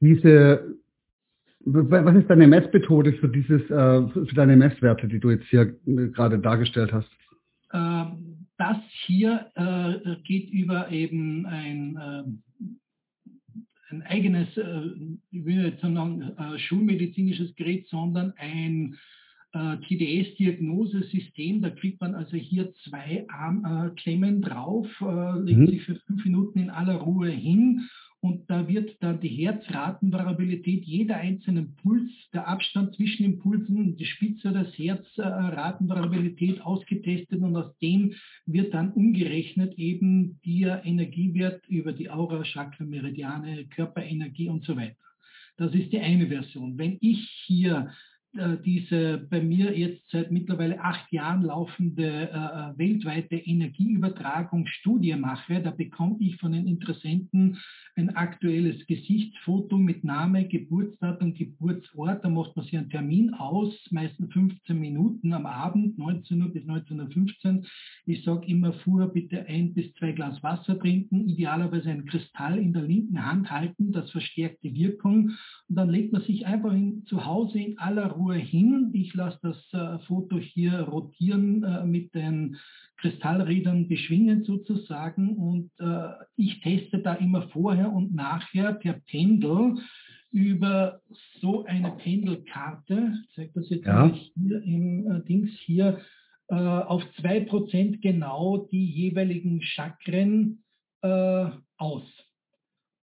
diese, 0.00 0.76
was 1.66 2.16
ist 2.16 2.30
deine 2.30 2.46
Messmethode 2.46 3.12
für 3.14 3.28
dieses, 3.28 3.62
äh, 3.70 4.08
für 4.08 4.34
deine 4.34 4.56
Messwerte, 4.56 5.08
die 5.08 5.18
du 5.18 5.30
jetzt 5.30 5.46
hier 5.46 5.76
gerade 5.84 6.38
dargestellt 6.38 6.92
hast? 6.92 7.10
Ähm, 7.72 8.46
das 8.56 8.78
hier 9.04 9.50
äh, 9.54 10.16
geht 10.22 10.50
über 10.50 10.90
eben 10.90 11.44
ein, 11.46 11.96
äh, 11.96 12.22
ein 13.90 14.02
eigenes, 14.02 14.48
ich 15.30 15.44
will 15.44 15.64
jetzt 15.66 15.80
sagen, 15.80 16.32
schulmedizinisches 16.56 17.54
Gerät, 17.54 17.86
sondern 17.88 18.32
ein 18.36 18.96
äh, 19.56 19.76
TDS-Diagnosesystem. 19.78 21.62
Da 21.62 21.70
kriegt 21.70 22.00
man 22.00 22.14
also 22.14 22.36
hier 22.36 22.74
zwei 22.84 23.26
Armklemmen 23.28 24.42
äh, 24.42 24.46
drauf, 24.46 24.86
äh, 25.00 25.38
legt 25.40 25.60
mhm. 25.60 25.66
sich 25.66 25.82
für 25.82 25.94
fünf 26.06 26.24
Minuten 26.24 26.58
in 26.58 26.70
aller 26.70 26.96
Ruhe 26.96 27.30
hin 27.30 27.88
und 28.26 28.50
da 28.50 28.66
wird 28.66 28.96
dann 29.00 29.20
die 29.20 29.28
Herzratenvariabilität 29.28 30.84
jeder 30.84 31.16
einzelnen 31.16 31.76
Puls, 31.76 32.10
der 32.32 32.48
Abstand 32.48 32.96
zwischen 32.96 33.22
den 33.22 33.38
Pulsen, 33.38 33.96
die 33.96 34.04
Spitze 34.04 34.50
des 34.50 34.76
Herzratenvariabilität 34.76 36.60
ausgetestet 36.60 37.40
und 37.40 37.54
aus 37.56 37.78
dem 37.78 38.14
wird 38.44 38.74
dann 38.74 38.90
umgerechnet 38.92 39.74
eben 39.78 40.40
der 40.44 40.84
Energiewert 40.84 41.64
über 41.68 41.92
die 41.92 42.10
Aura, 42.10 42.42
Chakra, 42.42 42.84
Meridiane, 42.84 43.66
Körperenergie 43.66 44.48
und 44.48 44.64
so 44.64 44.76
weiter. 44.76 44.96
Das 45.56 45.72
ist 45.72 45.92
die 45.92 46.00
eine 46.00 46.26
Version. 46.26 46.76
Wenn 46.76 46.98
ich 47.00 47.30
hier 47.46 47.92
diese 48.64 49.18
bei 49.30 49.40
mir 49.40 49.76
jetzt 49.76 50.10
seit 50.10 50.30
mittlerweile 50.30 50.80
acht 50.80 51.12
Jahren 51.12 51.42
laufende 51.42 52.30
äh, 52.30 52.34
äh, 52.34 52.78
weltweite 52.78 53.36
Energieübertragungsstudie 53.36 55.14
mache, 55.16 55.60
da 55.62 55.70
bekomme 55.70 56.16
ich 56.20 56.36
von 56.36 56.52
den 56.52 56.66
Interessenten 56.66 57.58
ein 57.96 58.14
aktuelles 58.14 58.86
Gesichtsfoto 58.86 59.78
mit 59.78 60.04
Name, 60.04 60.46
Geburtsdatum, 60.46 61.34
Geburtsort. 61.34 62.24
Da 62.24 62.28
macht 62.28 62.54
man 62.54 62.64
sich 62.64 62.76
einen 62.76 62.90
Termin 62.90 63.32
aus, 63.34 63.74
meistens 63.90 64.32
15 64.32 64.78
Minuten 64.78 65.32
am 65.32 65.46
Abend, 65.46 65.98
19 65.98 66.42
Uhr 66.42 66.52
bis 66.52 66.64
19.15 66.64 67.58
Uhr. 67.58 67.66
Ich 68.08 68.22
sage 68.22 68.46
immer, 68.46 68.72
vorher 68.72 69.08
bitte 69.08 69.46
ein 69.46 69.74
bis 69.74 69.92
zwei 69.94 70.12
Glas 70.12 70.40
Wasser 70.42 70.78
trinken, 70.78 71.28
idealerweise 71.28 71.90
einen 71.90 72.06
Kristall 72.06 72.56
in 72.58 72.72
der 72.72 72.82
linken 72.82 73.24
Hand 73.26 73.50
halten, 73.50 73.92
das 73.92 74.10
verstärkt 74.12 74.62
die 74.62 74.74
Wirkung. 74.74 75.32
Und 75.68 75.76
dann 75.76 75.90
legt 75.90 76.12
man 76.12 76.22
sich 76.22 76.46
einfach 76.46 76.72
in, 76.72 77.04
zu 77.06 77.26
Hause 77.26 77.58
in 77.58 77.78
aller 77.78 78.06
Ruhe 78.06 78.36
hin. 78.36 78.90
Ich 78.92 79.12
lasse 79.14 79.40
das 79.42 79.72
äh, 79.72 79.98
Foto 80.06 80.38
hier 80.38 80.82
rotieren 80.82 81.64
äh, 81.64 81.84
mit 81.84 82.14
den 82.14 82.56
Kristallrädern 82.98 83.88
beschwingen 83.88 84.44
sozusagen 84.44 85.36
und 85.36 85.70
äh, 85.80 86.12
ich 86.36 86.60
teste 86.60 87.00
da 87.00 87.14
immer 87.14 87.42
vorher 87.48 87.92
und 87.92 88.14
nachher 88.14 88.72
per 88.72 88.94
Pendel 88.94 89.78
über 90.30 91.00
so 91.40 91.64
eine 91.64 91.92
Pendelkarte, 91.92 93.14
ich 93.22 93.34
zeige 93.34 93.52
das 93.54 93.70
jetzt 93.70 93.86
ja. 93.86 94.12
hier 94.34 94.62
im 94.62 95.10
äh, 95.10 95.24
Dings 95.24 95.50
hier, 95.64 95.98
äh, 96.48 96.54
auf 96.54 97.02
2% 97.18 98.00
genau 98.00 98.68
die 98.70 98.86
jeweiligen 98.86 99.62
Chakren 99.62 100.62
äh, 101.02 101.46
aus. 101.76 102.04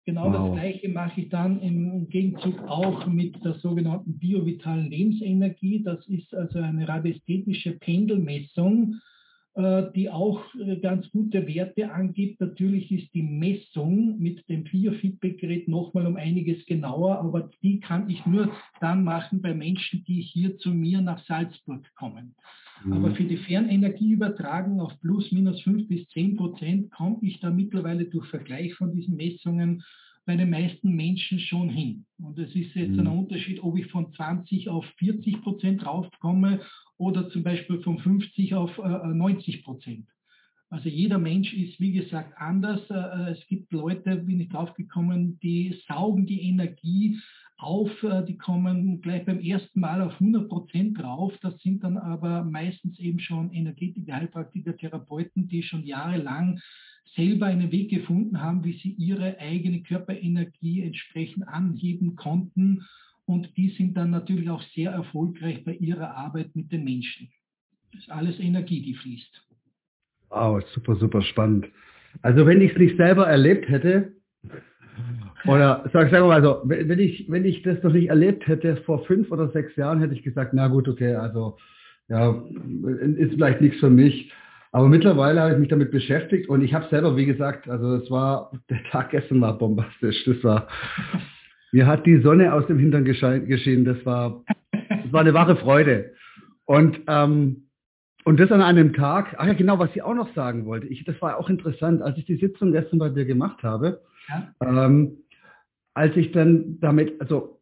Genau 0.05 0.25
wow. 0.25 0.33
das 0.33 0.59
Gleiche 0.59 0.89
mache 0.89 1.21
ich 1.21 1.29
dann 1.29 1.61
im 1.61 2.09
Gegenzug 2.09 2.59
auch 2.67 3.07
mit 3.07 3.43
der 3.45 3.53
sogenannten 3.55 4.19
biovitalen 4.19 4.89
Lebensenergie. 4.89 5.83
Das 5.83 6.05
ist 6.07 6.33
also 6.33 6.59
eine 6.59 6.85
radiästhetische 6.85 7.73
Pendelmessung, 7.79 8.99
äh, 9.53 9.83
die 9.95 10.09
auch 10.09 10.41
ganz 10.81 11.09
gute 11.11 11.47
Werte 11.47 11.93
angibt. 11.93 12.41
Natürlich 12.41 12.91
ist 12.91 13.13
die 13.13 13.23
Messung 13.23 14.19
mit 14.19 14.49
dem 14.49 14.65
Biofeedback-Gerät 14.65 15.69
nochmal 15.69 16.07
um 16.07 16.17
einiges 16.17 16.65
genauer, 16.65 17.19
aber 17.19 17.49
die 17.63 17.79
kann 17.79 18.09
ich 18.09 18.25
nur 18.25 18.51
dann 18.81 19.05
machen 19.05 19.41
bei 19.41 19.53
Menschen, 19.53 20.03
die 20.03 20.21
hier 20.21 20.57
zu 20.57 20.71
mir 20.71 20.99
nach 20.99 21.23
Salzburg 21.25 21.89
kommen. 21.95 22.35
Mhm. 22.83 22.93
Aber 22.93 23.15
für 23.15 23.23
die 23.23 23.37
Fernenergieübertragung 23.37 24.79
auf 24.81 24.99
plus 25.01 25.31
minus 25.31 25.61
5 25.61 25.87
bis 25.87 26.07
10 26.09 26.37
Prozent 26.37 26.91
komme 26.91 27.19
ich 27.21 27.39
da 27.39 27.49
mittlerweile 27.49 28.05
durch 28.05 28.27
Vergleich 28.27 28.73
von 28.75 28.93
diesen 28.93 29.15
Messungen 29.15 29.83
bei 30.25 30.35
den 30.35 30.49
meisten 30.49 30.95
Menschen 30.95 31.39
schon 31.39 31.69
hin. 31.69 32.05
Und 32.19 32.37
es 32.37 32.53
ist 32.55 32.75
jetzt 32.75 32.91
mhm. 32.91 32.99
ein 32.99 33.07
Unterschied, 33.07 33.63
ob 33.63 33.77
ich 33.77 33.87
von 33.87 34.13
20 34.13 34.69
auf 34.69 34.85
40 34.97 35.41
Prozent 35.41 35.85
raufkomme 35.85 36.61
oder 36.97 37.29
zum 37.29 37.43
Beispiel 37.43 37.81
von 37.81 37.97
50 37.97 38.53
auf 38.53 38.77
äh, 38.77 39.07
90 39.07 39.63
Prozent. 39.63 40.05
Also 40.69 40.87
jeder 40.87 41.17
Mensch 41.17 41.51
ist, 41.53 41.79
wie 41.79 41.93
gesagt, 41.93 42.33
anders. 42.37 42.81
Äh, 42.91 43.31
es 43.31 43.47
gibt 43.47 43.71
Leute, 43.73 44.17
bin 44.17 44.39
ich 44.39 44.49
draufgekommen, 44.49 45.39
die 45.39 45.75
saugen 45.87 46.27
die 46.27 46.41
Energie 46.43 47.19
auf, 47.59 47.91
äh, 48.03 48.23
die 48.25 48.37
kommen 48.37 49.01
gleich 49.01 49.25
beim 49.25 49.39
ersten 49.39 49.79
Mal 49.79 50.01
auf 50.01 50.13
100 50.13 50.47
Prozent 50.47 50.97
drauf. 50.97 51.33
Das 51.41 51.57
sind 51.61 51.83
dann 51.83 51.97
aber 51.97 52.43
meistens 52.43 52.97
eben 52.99 53.19
schon 53.19 53.51
Energetiker, 53.51 54.15
Heilpraktiker, 54.15 54.75
Therapeuten, 54.77 55.47
die 55.47 55.61
schon 55.61 55.83
jahrelang 55.83 56.59
selber 57.15 57.47
einen 57.47 57.71
Weg 57.71 57.89
gefunden 57.89 58.41
haben, 58.41 58.63
wie 58.63 58.73
sie 58.73 58.91
ihre 58.91 59.37
eigene 59.39 59.83
Körperenergie 59.83 60.83
entsprechend 60.83 61.47
anheben 61.47 62.15
konnten. 62.15 62.85
Und 63.25 63.55
die 63.57 63.69
sind 63.69 63.97
dann 63.97 64.11
natürlich 64.11 64.49
auch 64.49 64.63
sehr 64.73 64.91
erfolgreich 64.91 65.63
bei 65.65 65.75
ihrer 65.75 66.15
Arbeit 66.15 66.55
mit 66.55 66.71
den 66.71 66.83
Menschen. 66.83 67.29
Das 67.91 68.01
ist 68.01 68.11
alles 68.11 68.39
Energie, 68.39 68.81
die 68.81 68.95
fließt. 68.95 69.41
Wow, 70.29 70.63
super, 70.73 70.95
super 70.95 71.21
spannend. 71.21 71.67
Also 72.21 72.45
wenn 72.45 72.61
ich 72.61 72.71
es 72.71 72.77
nicht 72.77 72.97
selber 72.97 73.27
erlebt 73.27 73.67
hätte, 73.67 74.18
oder 75.45 75.89
sag, 75.93 76.11
sag 76.11 76.21
mal 76.21 76.43
so, 76.43 76.61
wenn 76.65 76.99
ich, 76.99 77.29
wenn 77.29 77.45
ich 77.45 77.61
das 77.63 77.81
noch 77.83 77.93
nicht 77.93 78.09
erlebt 78.09 78.47
hätte 78.47 78.77
vor 78.77 79.05
fünf 79.05 79.31
oder 79.31 79.49
sechs 79.49 79.75
Jahren, 79.75 79.99
hätte 79.99 80.13
ich 80.13 80.23
gesagt, 80.23 80.53
na 80.53 80.67
gut, 80.67 80.87
okay, 80.87 81.15
also 81.15 81.57
ja, 82.09 82.31
ist 83.17 83.33
vielleicht 83.33 83.61
nichts 83.61 83.79
für 83.79 83.89
mich. 83.89 84.31
Aber 84.71 84.87
mittlerweile 84.87 85.41
habe 85.41 85.53
ich 85.53 85.59
mich 85.59 85.69
damit 85.69 85.91
beschäftigt 85.91 86.47
und 86.47 86.61
ich 86.61 86.73
habe 86.73 86.87
selber, 86.89 87.17
wie 87.17 87.25
gesagt, 87.25 87.67
also 87.69 87.95
es 87.95 88.11
war, 88.11 88.51
der 88.69 88.83
Tag 88.91 89.09
gestern 89.11 89.41
war 89.41 89.57
bombastisch. 89.57 90.23
Das 90.25 90.43
war, 90.43 90.67
mir 91.71 91.87
hat 91.87 92.05
die 92.05 92.21
Sonne 92.21 92.53
aus 92.53 92.67
dem 92.67 92.77
Hintern 92.77 93.03
geschienen. 93.03 93.85
Das 93.85 94.05
war, 94.05 94.43
das 94.71 95.11
war 95.11 95.21
eine 95.21 95.33
wahre 95.33 95.55
Freude. 95.55 96.13
Und, 96.65 96.99
ähm, 97.07 97.67
und 98.25 98.39
das 98.39 98.51
an 98.51 98.61
einem 98.61 98.93
Tag, 98.93 99.35
ach 99.39 99.47
ja, 99.47 99.53
genau, 99.53 99.79
was 99.79 99.89
ich 99.95 100.03
auch 100.03 100.13
noch 100.13 100.33
sagen 100.35 100.65
wollte. 100.65 100.85
Ich, 100.87 101.03
das 101.03 101.19
war 101.19 101.37
auch 101.37 101.49
interessant, 101.49 102.03
als 102.03 102.17
ich 102.19 102.25
die 102.25 102.35
Sitzung 102.35 102.71
gestern 102.71 102.99
bei 102.99 103.09
dir 103.09 103.25
gemacht 103.25 103.63
habe, 103.63 104.01
ja. 104.27 104.85
ähm, 104.85 105.17
als 105.99 106.15
ich 106.15 106.31
dann 106.31 106.77
damit, 106.79 107.19
also 107.19 107.59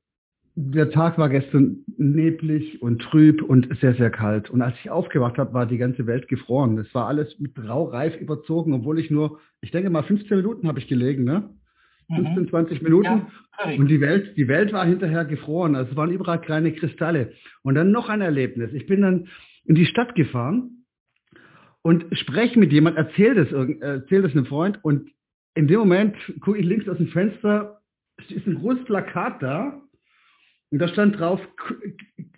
der 0.54 0.91
Tag 0.91 1.17
war 1.17 1.28
gestern 1.28 1.84
neblig 1.97 2.84
und 2.84 3.02
trüb 3.02 3.41
und 3.41 3.67
sehr, 3.82 3.95
sehr 3.95 4.12
kalt. 4.12 4.52
Und 4.52 4.62
als 4.62 4.76
ich 4.80 4.91
aufgewacht 4.91 5.39
habe, 5.39 5.56
war 5.56 5.65
die 5.65 5.80
ganze 5.80 6.06
Welt 6.06 6.28
gefroren. 6.28 6.78
Es 6.78 6.93
war 6.93 7.08
alles 7.08 7.39
mit 7.39 7.58
Raureif 7.58 8.15
überzogen, 8.21 8.73
obwohl 8.73 9.00
ich 9.00 9.10
nur, 9.10 9.39
ich 9.62 9.71
denke 9.71 9.89
mal, 9.89 10.04
15 10.04 10.38
Minuten 10.38 10.67
habe 10.67 10.78
ich 10.78 10.88
gelegen, 10.88 11.23
ne? 11.23 11.50
15, 12.13 12.43
mhm. 12.43 12.50
20 12.50 12.82
Minuten. 12.84 13.06
Ja, 13.06 13.71
und 13.76 13.88
die 13.88 14.02
Welt, 14.02 14.38
die 14.38 14.47
Welt 14.47 14.71
war 14.71 14.86
hinterher 14.86 15.26
gefroren. 15.26 15.76
Also 15.76 15.91
es 15.91 15.97
waren 15.97 16.12
überall 16.12 16.39
kleine 16.39 16.73
Kristalle. 16.73 17.34
Und 17.63 17.73
dann 17.73 17.91
noch 17.91 18.08
ein 18.08 18.21
Erlebnis. 18.21 18.71
Ich 18.71 18.86
bin 18.86 19.02
dann 19.02 19.30
in 19.65 19.73
die 19.73 19.88
Stadt 19.88 20.13
gefahren 20.13 20.86
und 21.82 22.06
spreche 22.12 22.60
mit 22.60 22.71
jemand, 22.71 22.97
erzähle 22.97 23.45
das, 23.45 23.52
erzähl 23.82 24.21
das 24.21 24.34
einem 24.34 24.45
Freund 24.45 24.78
und 24.84 25.10
in 25.56 25.67
dem 25.67 25.80
Moment 25.80 26.15
gucke 26.41 26.60
ich 26.60 26.65
links 26.65 26.88
aus 26.88 26.97
dem 26.97 27.08
Fenster, 27.08 27.76
ist 28.30 28.47
ein 28.47 28.60
großes 28.60 28.86
Plakat 28.86 29.41
da 29.41 29.82
und 30.71 30.80
da 30.80 30.88
stand 30.88 31.19
drauf 31.19 31.39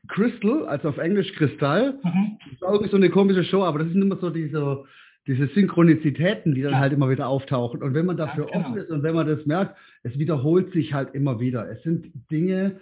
Crystal, 0.08 0.68
also 0.68 0.90
auf 0.90 0.98
Englisch 0.98 1.32
Kristall. 1.34 2.00
Mhm. 2.04 2.38
Das 2.44 2.54
ist 2.54 2.62
irgendwie 2.62 2.90
so 2.90 2.98
eine 2.98 3.10
komische 3.10 3.44
Show, 3.44 3.64
aber 3.64 3.80
das 3.80 3.90
sind 3.90 4.02
immer 4.02 4.18
so 4.18 4.30
diese, 4.30 4.84
diese 5.28 5.48
Synchronizitäten, 5.48 6.54
die 6.54 6.62
dann 6.62 6.74
ja. 6.74 6.80
halt 6.80 6.94
immer 6.94 7.10
wieder 7.10 7.28
auftauchen. 7.28 7.82
Und 7.82 7.94
wenn 7.94 8.06
man 8.06 8.18
dafür 8.18 8.46
ja, 8.46 8.52
genau. 8.52 8.68
offen 8.68 8.78
ist 8.78 8.90
und 8.90 9.04
wenn 9.04 9.16
man 9.16 9.28
das 9.28 9.46
merkt, 9.46 9.78
es 10.04 10.18
wiederholt 10.18 10.72
sich 10.74 10.94
halt 10.94 11.14
immer 11.14 11.40
wieder. 11.40 11.70
Es 11.70 11.82
sind 11.84 12.12
Dinge, 12.30 12.80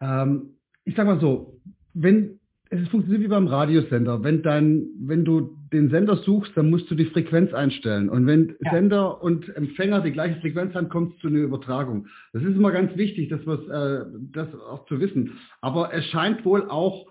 ähm, 0.00 0.56
ich 0.84 0.94
sag 0.96 1.06
mal 1.06 1.20
so, 1.20 1.60
wenn 1.94 2.40
es 2.70 2.88
funktioniert 2.88 3.22
wie 3.22 3.28
beim 3.28 3.46
Radiosender. 3.46 4.24
Wenn, 4.24 4.42
dein, 4.42 4.86
wenn 4.98 5.24
du 5.24 5.58
den 5.72 5.88
Sender 5.90 6.16
suchst, 6.16 6.52
dann 6.56 6.70
musst 6.70 6.90
du 6.90 6.94
die 6.94 7.06
Frequenz 7.06 7.52
einstellen. 7.54 8.08
Und 8.08 8.26
wenn 8.26 8.56
ja. 8.60 8.72
Sender 8.72 9.22
und 9.22 9.54
Empfänger 9.56 10.00
die 10.00 10.12
gleiche 10.12 10.40
Frequenz 10.40 10.74
haben, 10.74 10.88
kommt 10.88 11.14
es 11.14 11.20
zu 11.20 11.28
einer 11.28 11.38
Übertragung. 11.38 12.06
Das 12.32 12.42
ist 12.42 12.56
immer 12.56 12.72
ganz 12.72 12.96
wichtig, 12.96 13.28
das, 13.30 13.40
was, 13.46 13.60
äh, 13.68 14.04
das 14.32 14.48
auch 14.54 14.86
zu 14.86 15.00
wissen. 15.00 15.38
Aber 15.60 15.92
es 15.94 16.04
scheint 16.06 16.44
wohl 16.44 16.68
auch, 16.68 17.06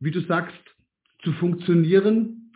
wie 0.00 0.10
du 0.10 0.20
sagst, 0.20 0.54
zu 1.22 1.32
funktionieren, 1.32 2.52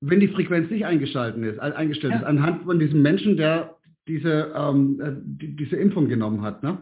wenn 0.00 0.20
die 0.20 0.28
Frequenz 0.28 0.70
nicht 0.70 0.84
eingeschalten 0.84 1.42
ist, 1.42 1.58
eingestellt 1.58 2.12
ja. 2.12 2.20
ist, 2.20 2.26
anhand 2.26 2.64
von 2.64 2.78
diesem 2.78 3.00
Menschen, 3.00 3.36
der 3.36 3.76
diese, 4.06 4.52
ähm, 4.54 5.00
äh, 5.00 5.12
die, 5.24 5.56
diese 5.56 5.76
Impfung 5.76 6.08
genommen 6.08 6.42
hat. 6.42 6.62
Ne? 6.62 6.78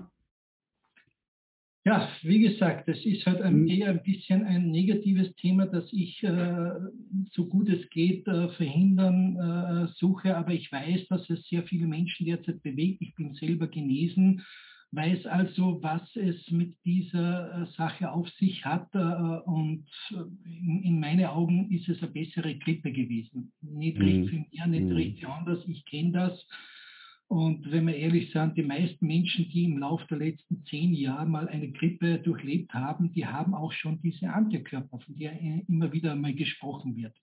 Ja, 1.86 2.08
wie 2.22 2.38
gesagt, 2.38 2.88
das 2.88 3.04
ist 3.04 3.26
halt 3.26 3.42
ein, 3.42 3.60
mhm. 3.60 3.68
eher 3.68 3.90
ein 3.90 4.02
bisschen 4.02 4.42
ein 4.44 4.70
negatives 4.70 5.34
Thema, 5.36 5.66
das 5.66 5.86
ich 5.92 6.22
äh, 6.22 6.70
so 7.32 7.46
gut 7.46 7.68
es 7.68 7.88
geht 7.90 8.26
äh, 8.26 8.48
verhindern 8.50 9.36
äh, 9.36 9.88
suche. 9.98 10.34
Aber 10.34 10.52
ich 10.52 10.72
weiß, 10.72 11.08
dass 11.08 11.28
es 11.28 11.46
sehr 11.46 11.62
viele 11.64 11.86
Menschen 11.86 12.24
derzeit 12.24 12.62
bewegt. 12.62 13.02
Ich 13.02 13.14
bin 13.14 13.34
selber 13.34 13.66
genesen, 13.66 14.42
weiß 14.92 15.26
also, 15.26 15.82
was 15.82 16.02
es 16.16 16.50
mit 16.50 16.74
dieser 16.86 17.62
äh, 17.62 17.66
Sache 17.76 18.10
auf 18.10 18.30
sich 18.30 18.64
hat. 18.64 18.88
Äh, 18.94 18.98
und 19.44 19.84
in, 20.46 20.82
in 20.84 21.00
meinen 21.00 21.26
Augen 21.26 21.70
ist 21.70 21.90
es 21.90 22.02
eine 22.02 22.12
bessere 22.12 22.56
Grippe 22.56 22.92
gewesen. 22.92 23.52
Nicht 23.60 23.98
mhm. 23.98 24.04
recht 24.04 24.30
für 24.30 24.36
mich, 24.36 24.66
nicht 24.66 24.84
mhm. 24.84 24.92
recht 24.92 25.26
anders. 25.26 25.62
Ich 25.68 25.84
kenne 25.84 26.12
das. 26.12 26.46
Und 27.28 27.70
wenn 27.70 27.86
wir 27.86 27.96
ehrlich 27.96 28.30
sind, 28.32 28.56
die 28.56 28.62
meisten 28.62 29.06
Menschen, 29.06 29.48
die 29.48 29.64
im 29.64 29.78
Laufe 29.78 30.06
der 30.08 30.18
letzten 30.18 30.64
zehn 30.66 30.92
Jahre 30.92 31.26
mal 31.26 31.48
eine 31.48 31.70
Grippe 31.72 32.18
durchlebt 32.18 32.72
haben, 32.74 33.12
die 33.12 33.26
haben 33.26 33.54
auch 33.54 33.72
schon 33.72 34.00
diese 34.02 34.30
Antikörper, 34.30 34.98
von 34.98 35.16
der 35.16 35.32
immer 35.68 35.92
wieder 35.92 36.14
mal 36.14 36.34
gesprochen 36.34 36.96
wird. 36.96 37.14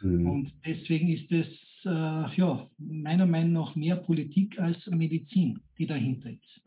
Mhm. 0.00 0.26
Und 0.26 0.52
deswegen 0.64 1.10
ist 1.10 1.30
es 1.30 1.46
äh, 1.84 1.88
ja, 2.36 2.66
meiner 2.78 3.26
Meinung 3.26 3.52
nach 3.52 3.76
mehr 3.76 3.96
Politik 3.96 4.58
als 4.58 4.86
Medizin, 4.86 5.60
die 5.78 5.86
dahinter 5.86 6.30
ist. 6.30 6.62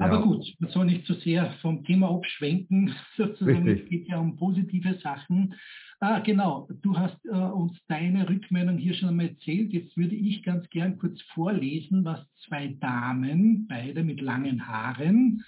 Aber 0.00 0.16
ja. 0.16 0.22
gut, 0.22 0.54
man 0.58 0.70
soll 0.70 0.86
nicht 0.86 1.06
zu 1.06 1.14
so 1.14 1.20
sehr 1.20 1.52
vom 1.60 1.84
Thema 1.84 2.10
abschwenken, 2.10 2.94
sozusagen. 3.16 3.68
Richtig. 3.68 3.84
Es 3.84 3.90
geht 3.90 4.08
ja 4.08 4.18
um 4.18 4.36
positive 4.36 4.98
Sachen. 5.02 5.54
Ah, 6.00 6.20
genau, 6.20 6.66
du 6.80 6.96
hast 6.96 7.22
äh, 7.26 7.28
uns 7.28 7.78
deine 7.86 8.26
Rückmeldung 8.26 8.78
hier 8.78 8.94
schon 8.94 9.10
einmal 9.10 9.28
erzählt. 9.28 9.72
Jetzt 9.72 9.94
würde 9.98 10.14
ich 10.14 10.42
ganz 10.42 10.68
gern 10.70 10.98
kurz 10.98 11.20
vorlesen, 11.34 12.04
was 12.06 12.20
zwei 12.48 12.68
Damen, 12.80 13.66
beide 13.68 14.02
mit 14.02 14.22
langen 14.22 14.66
Haaren, 14.66 15.44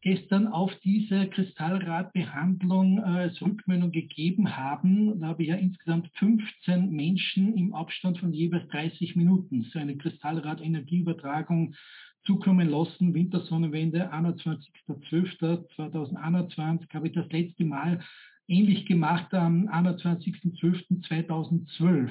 gestern 0.00 0.46
auf 0.46 0.72
diese 0.82 1.26
Kristallradbehandlung 1.26 2.98
äh, 2.98 3.02
als 3.02 3.42
Rückmeldung 3.42 3.92
gegeben 3.92 4.56
haben. 4.56 5.20
Da 5.20 5.28
habe 5.28 5.42
ich 5.42 5.50
ja 5.50 5.56
insgesamt 5.56 6.08
15 6.14 6.90
Menschen 6.90 7.54
im 7.54 7.74
Abstand 7.74 8.16
von 8.16 8.32
jeweils 8.32 8.66
30 8.68 9.16
Minuten 9.16 9.64
so 9.64 9.78
eine 9.78 9.98
Kristallrad-Energieübertragung 9.98 11.74
zukommen 12.24 12.68
lassen. 12.68 13.14
Wintersonnenwende, 13.14 14.12
21.12.2021 14.12 16.92
habe 16.92 17.06
ich 17.08 17.14
das 17.14 17.30
letzte 17.30 17.64
Mal 17.64 18.00
ähnlich 18.48 18.86
gemacht 18.86 19.32
am 19.34 19.68
21.12.2012. 19.68 22.10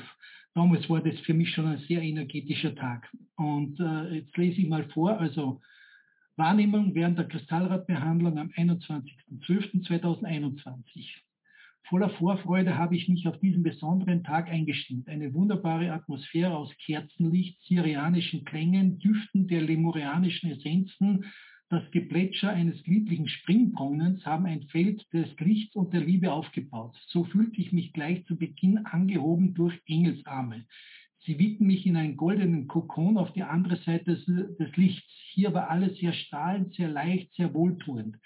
Damals 0.55 0.89
war 0.89 1.01
das 1.01 1.19
für 1.19 1.33
mich 1.33 1.53
schon 1.53 1.67
ein 1.67 1.79
sehr 1.87 2.01
energetischer 2.01 2.75
Tag. 2.75 3.09
Und 3.35 3.79
äh, 3.79 4.15
jetzt 4.15 4.35
lese 4.37 4.61
ich 4.61 4.67
mal 4.67 4.83
vor, 4.89 5.17
also 5.19 5.61
Wahrnehmung 6.37 6.95
während 6.95 7.19
der 7.19 7.27
Kristallradbehandlung 7.27 8.37
am 8.37 8.49
21.12.2021. 8.49 11.28
Voller 11.87 12.09
Vorfreude 12.11 12.77
habe 12.77 12.95
ich 12.95 13.09
mich 13.09 13.27
auf 13.27 13.39
diesen 13.39 13.63
besonderen 13.63 14.23
Tag 14.23 14.47
eingestimmt. 14.49 15.07
Eine 15.07 15.33
wunderbare 15.33 15.91
Atmosphäre 15.91 16.55
aus 16.55 16.71
Kerzenlicht, 16.85 17.61
syrianischen 17.63 18.45
Klängen, 18.45 18.99
Düften 18.99 19.47
der 19.47 19.61
lemurianischen 19.61 20.51
Essenzen, 20.51 21.25
das 21.71 21.83
Geplätscher 21.91 22.49
eines 22.49 22.83
lieblichen 22.87 23.27
Springbrunnens 23.27 24.25
haben 24.25 24.47
ein 24.47 24.63
Feld 24.69 25.05
des 25.13 25.29
Lichts 25.39 25.75
und 25.75 25.93
der 25.93 26.01
Liebe 26.01 26.31
aufgebaut. 26.33 26.97
So 27.09 27.25
fühlte 27.25 27.61
ich 27.61 27.71
mich 27.71 27.93
gleich 27.93 28.25
zu 28.25 28.37
Beginn 28.37 28.87
angehoben 28.87 29.53
durch 29.53 29.79
Engelsarme. 29.85 30.65
Sie 31.19 31.37
witten 31.37 31.67
mich 31.67 31.85
in 31.85 31.95
einen 31.95 32.17
goldenen 32.17 32.67
Kokon 32.67 33.17
auf 33.17 33.33
die 33.33 33.43
andere 33.43 33.75
Seite 33.75 34.15
des, 34.15 34.25
des 34.25 34.75
Lichts. 34.77 35.13
Hier 35.33 35.53
war 35.53 35.69
alles 35.69 35.95
sehr 35.99 36.13
strahlend, 36.13 36.73
sehr 36.73 36.89
leicht, 36.89 37.35
sehr 37.35 37.53
wohltuend. 37.53 38.17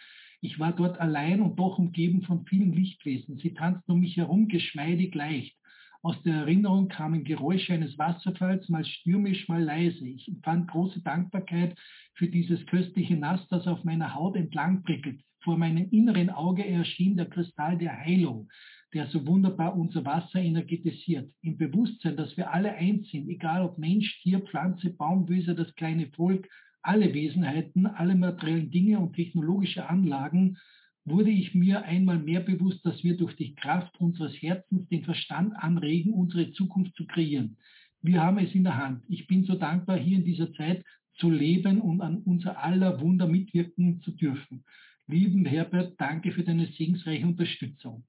Ich 0.43 0.59
war 0.59 0.73
dort 0.73 0.99
allein 0.99 1.39
und 1.39 1.57
doch 1.57 1.79
umgeben 1.79 2.21
von 2.23 2.45
vielen 2.45 2.73
Lichtwesen. 2.73 3.37
Sie 3.37 3.53
tanzten 3.53 3.93
um 3.93 4.01
mich 4.01 4.17
herum, 4.17 4.49
geschmeidig 4.49 5.15
leicht. 5.15 5.55
Aus 6.01 6.21
der 6.23 6.35
Erinnerung 6.35 6.89
kamen 6.89 7.23
Geräusche 7.23 7.71
eines 7.73 7.97
Wasserfalls, 7.97 8.67
mal 8.67 8.83
stürmisch, 8.83 9.47
mal 9.47 9.63
leise. 9.63 10.05
Ich 10.05 10.27
empfand 10.27 10.69
große 10.69 11.01
Dankbarkeit 11.01 11.79
für 12.15 12.27
dieses 12.27 12.65
köstliche 12.65 13.15
Nass, 13.15 13.47
das 13.47 13.67
auf 13.67 13.85
meiner 13.85 14.15
Haut 14.15 14.35
entlang 14.35 14.83
prickelt. 14.83 15.21
Vor 15.45 15.57
meinem 15.57 15.89
inneren 15.91 16.29
Auge 16.29 16.67
erschien 16.67 17.15
der 17.15 17.29
Kristall 17.29 17.77
der 17.77 17.97
Heilung, 17.97 18.49
der 18.93 19.07
so 19.07 19.25
wunderbar 19.25 19.77
unser 19.77 20.03
Wasser 20.03 20.41
energetisiert. 20.41 21.31
Im 21.41 21.57
Bewusstsein, 21.57 22.17
dass 22.17 22.35
wir 22.35 22.51
alle 22.51 22.73
eins 22.73 23.09
sind, 23.11 23.29
egal 23.29 23.61
ob 23.61 23.77
Mensch, 23.77 24.21
Tier, 24.21 24.41
Pflanze, 24.41 24.89
Baumwüse, 24.89 25.55
das 25.55 25.73
kleine 25.75 26.07
Volk, 26.07 26.49
alle 26.83 27.13
Wesenheiten, 27.13 27.85
alle 27.85 28.15
materiellen 28.15 28.69
Dinge 28.69 28.99
und 28.99 29.15
technologische 29.15 29.89
Anlagen, 29.89 30.57
wurde 31.05 31.31
ich 31.31 31.53
mir 31.53 31.83
einmal 31.83 32.19
mehr 32.19 32.39
bewusst, 32.39 32.85
dass 32.85 33.03
wir 33.03 33.17
durch 33.17 33.35
die 33.35 33.55
Kraft 33.55 33.99
unseres 33.99 34.33
Herzens 34.41 34.87
den 34.89 35.03
Verstand 35.03 35.53
anregen, 35.55 36.13
unsere 36.13 36.51
Zukunft 36.51 36.95
zu 36.95 37.05
kreieren. 37.05 37.57
Wir 38.01 38.21
haben 38.21 38.37
es 38.37 38.53
in 38.53 38.63
der 38.63 38.77
Hand. 38.77 39.03
Ich 39.07 39.27
bin 39.27 39.43
so 39.45 39.55
dankbar, 39.55 39.97
hier 39.97 40.17
in 40.17 40.25
dieser 40.25 40.53
Zeit 40.53 40.83
zu 41.15 41.29
leben 41.29 41.81
und 41.81 42.01
an 42.01 42.17
unser 42.17 42.61
aller 42.61 42.99
Wunder 43.01 43.27
mitwirken 43.27 44.01
zu 44.01 44.11
dürfen. 44.11 44.63
Lieben 45.07 45.45
Herbert, 45.45 45.99
danke 45.99 46.31
für 46.31 46.43
deine 46.43 46.67
segensreiche 46.67 47.25
Unterstützung. 47.25 48.05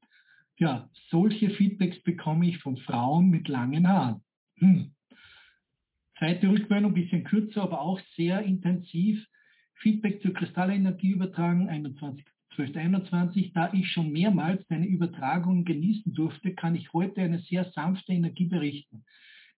Ja, 0.56 0.88
solche 1.10 1.50
Feedbacks 1.50 2.00
bekomme 2.02 2.48
ich 2.48 2.58
von 2.58 2.76
Frauen 2.76 3.28
mit 3.28 3.48
langen 3.48 3.88
Haaren. 3.88 4.22
Hm. 4.58 4.92
Zweite 6.18 6.48
Rückmeldung, 6.48 6.92
ein 6.92 6.94
bisschen 6.94 7.24
kürzer, 7.24 7.62
aber 7.62 7.80
auch 7.80 8.00
sehr 8.16 8.42
intensiv. 8.42 9.26
Feedback 9.74 10.22
zur 10.22 10.32
Kristallenergieübertragung 10.32 11.68
21. 11.68 12.24
1221, 12.56 13.52
da 13.52 13.72
ich 13.72 13.90
schon 13.90 14.12
mehrmals 14.12 14.64
deine 14.68 14.86
Übertragung 14.86 15.64
genießen 15.64 16.14
durfte, 16.14 16.54
kann 16.54 16.76
ich 16.76 16.92
heute 16.92 17.20
eine 17.20 17.40
sehr 17.40 17.64
sanfte 17.72 18.12
Energie 18.12 18.46
berichten. 18.46 19.04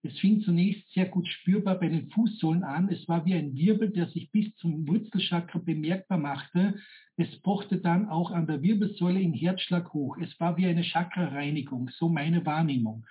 Es 0.02 0.18
fing 0.18 0.40
zunächst 0.40 0.90
sehr 0.92 1.06
gut 1.06 1.26
spürbar 1.26 1.78
bei 1.78 1.88
den 1.88 2.10
Fußsohlen 2.10 2.62
an. 2.62 2.88
Es 2.88 3.06
war 3.08 3.26
wie 3.26 3.34
ein 3.34 3.54
Wirbel, 3.54 3.90
der 3.90 4.06
sich 4.08 4.30
bis 4.30 4.54
zum 4.56 4.86
Wurzelchakra 4.88 5.58
bemerkbar 5.58 6.18
machte. 6.18 6.76
Es 7.16 7.40
pochte 7.42 7.78
dann 7.78 8.08
auch 8.08 8.30
an 8.30 8.46
der 8.46 8.62
Wirbelsäule 8.62 9.20
in 9.20 9.34
Herzschlag 9.34 9.92
hoch. 9.92 10.16
Es 10.18 10.38
war 10.38 10.56
wie 10.56 10.66
eine 10.66 10.84
Chakra-Reinigung, 10.84 11.90
so 11.90 12.08
meine 12.08 12.46
Wahrnehmung. 12.46 13.04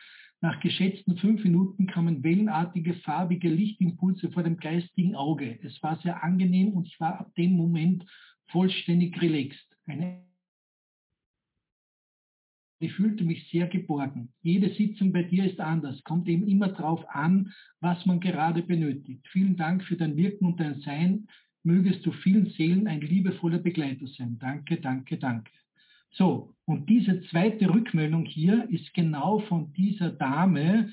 Nach 0.45 0.59
geschätzten 0.59 1.17
fünf 1.17 1.43
Minuten 1.43 1.87
kamen 1.87 2.23
wellenartige, 2.23 2.93
farbige 2.93 3.49
Lichtimpulse 3.49 4.29
vor 4.29 4.43
dem 4.43 4.57
geistigen 4.57 5.15
Auge. 5.15 5.57
Es 5.63 5.81
war 5.81 5.97
sehr 6.01 6.23
angenehm 6.23 6.73
und 6.73 6.85
ich 6.85 6.99
war 6.99 7.19
ab 7.19 7.33
dem 7.33 7.53
Moment 7.53 8.05
vollständig 8.51 9.19
relaxed. 9.19 9.67
Eine 9.87 10.23
ich 12.79 12.93
fühlte 12.93 13.23
mich 13.23 13.49
sehr 13.49 13.65
geborgen. 13.65 14.31
Jede 14.43 14.71
Sitzung 14.75 15.11
bei 15.11 15.23
dir 15.23 15.45
ist 15.51 15.59
anders, 15.59 16.03
kommt 16.03 16.27
eben 16.27 16.47
immer 16.47 16.67
darauf 16.67 17.03
an, 17.09 17.51
was 17.79 18.05
man 18.05 18.19
gerade 18.19 18.61
benötigt. 18.61 19.27
Vielen 19.29 19.57
Dank 19.57 19.83
für 19.83 19.95
dein 19.95 20.15
Wirken 20.15 20.45
und 20.45 20.59
dein 20.59 20.79
Sein. 20.81 21.27
Mögest 21.63 22.05
du 22.05 22.11
vielen 22.11 22.51
Seelen 22.51 22.87
ein 22.87 23.01
liebevoller 23.01 23.57
Begleiter 23.57 24.05
sein. 24.05 24.37
Danke, 24.37 24.79
danke, 24.79 25.17
danke. 25.17 25.51
So, 26.17 26.55
und 26.63 26.89
diese 26.89 27.21
zweite 27.23 27.69
Rückmeldung 27.69 28.23
hier 28.23 28.69
ist 28.69 28.93
genau 28.93 29.39
von 29.39 29.73
dieser 29.73 30.11
Dame, 30.11 30.89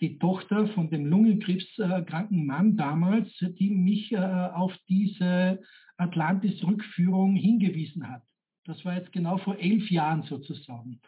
die 0.00 0.18
Tochter 0.18 0.68
von 0.68 0.88
dem 0.88 1.04
lungenkrebskranken 1.04 2.46
Mann 2.46 2.76
damals, 2.78 3.28
die 3.58 3.68
mich 3.68 4.10
äh, 4.12 4.16
auf 4.16 4.74
diese 4.88 5.60
Atlantis-Rückführung 5.98 7.36
hingewiesen 7.36 8.08
hat. 8.08 8.22
Das 8.64 8.82
war 8.86 8.96
jetzt 8.96 9.12
genau 9.12 9.36
vor 9.36 9.58
elf 9.58 9.90
Jahren 9.90 10.22
sozusagen. 10.22 11.00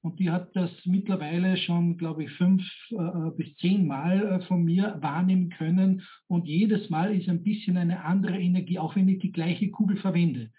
Und 0.00 0.18
die 0.18 0.30
hat 0.30 0.56
das 0.56 0.70
mittlerweile 0.86 1.58
schon, 1.58 1.98
glaube 1.98 2.24
ich, 2.24 2.30
fünf 2.30 2.62
äh, 2.92 3.30
bis 3.36 3.54
zehn 3.56 3.86
Mal 3.86 4.22
äh, 4.22 4.40
von 4.46 4.64
mir 4.64 4.96
wahrnehmen 5.02 5.50
können. 5.50 6.02
Und 6.28 6.48
jedes 6.48 6.88
Mal 6.88 7.14
ist 7.14 7.28
ein 7.28 7.42
bisschen 7.42 7.76
eine 7.76 8.04
andere 8.04 8.40
Energie, 8.40 8.78
auch 8.78 8.96
wenn 8.96 9.08
ich 9.08 9.18
die 9.18 9.32
gleiche 9.32 9.70
Kugel 9.70 9.98
verwende. 9.98 10.50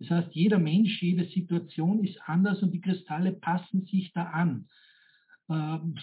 Das 0.00 0.10
heißt, 0.10 0.28
jeder 0.32 0.58
Mensch, 0.58 1.00
jede 1.02 1.26
Situation 1.26 2.02
ist 2.02 2.18
anders 2.24 2.62
und 2.62 2.72
die 2.72 2.80
Kristalle 2.80 3.32
passen 3.32 3.84
sich 3.84 4.12
da 4.14 4.24
an. 4.24 4.64
Ähm, 5.50 5.96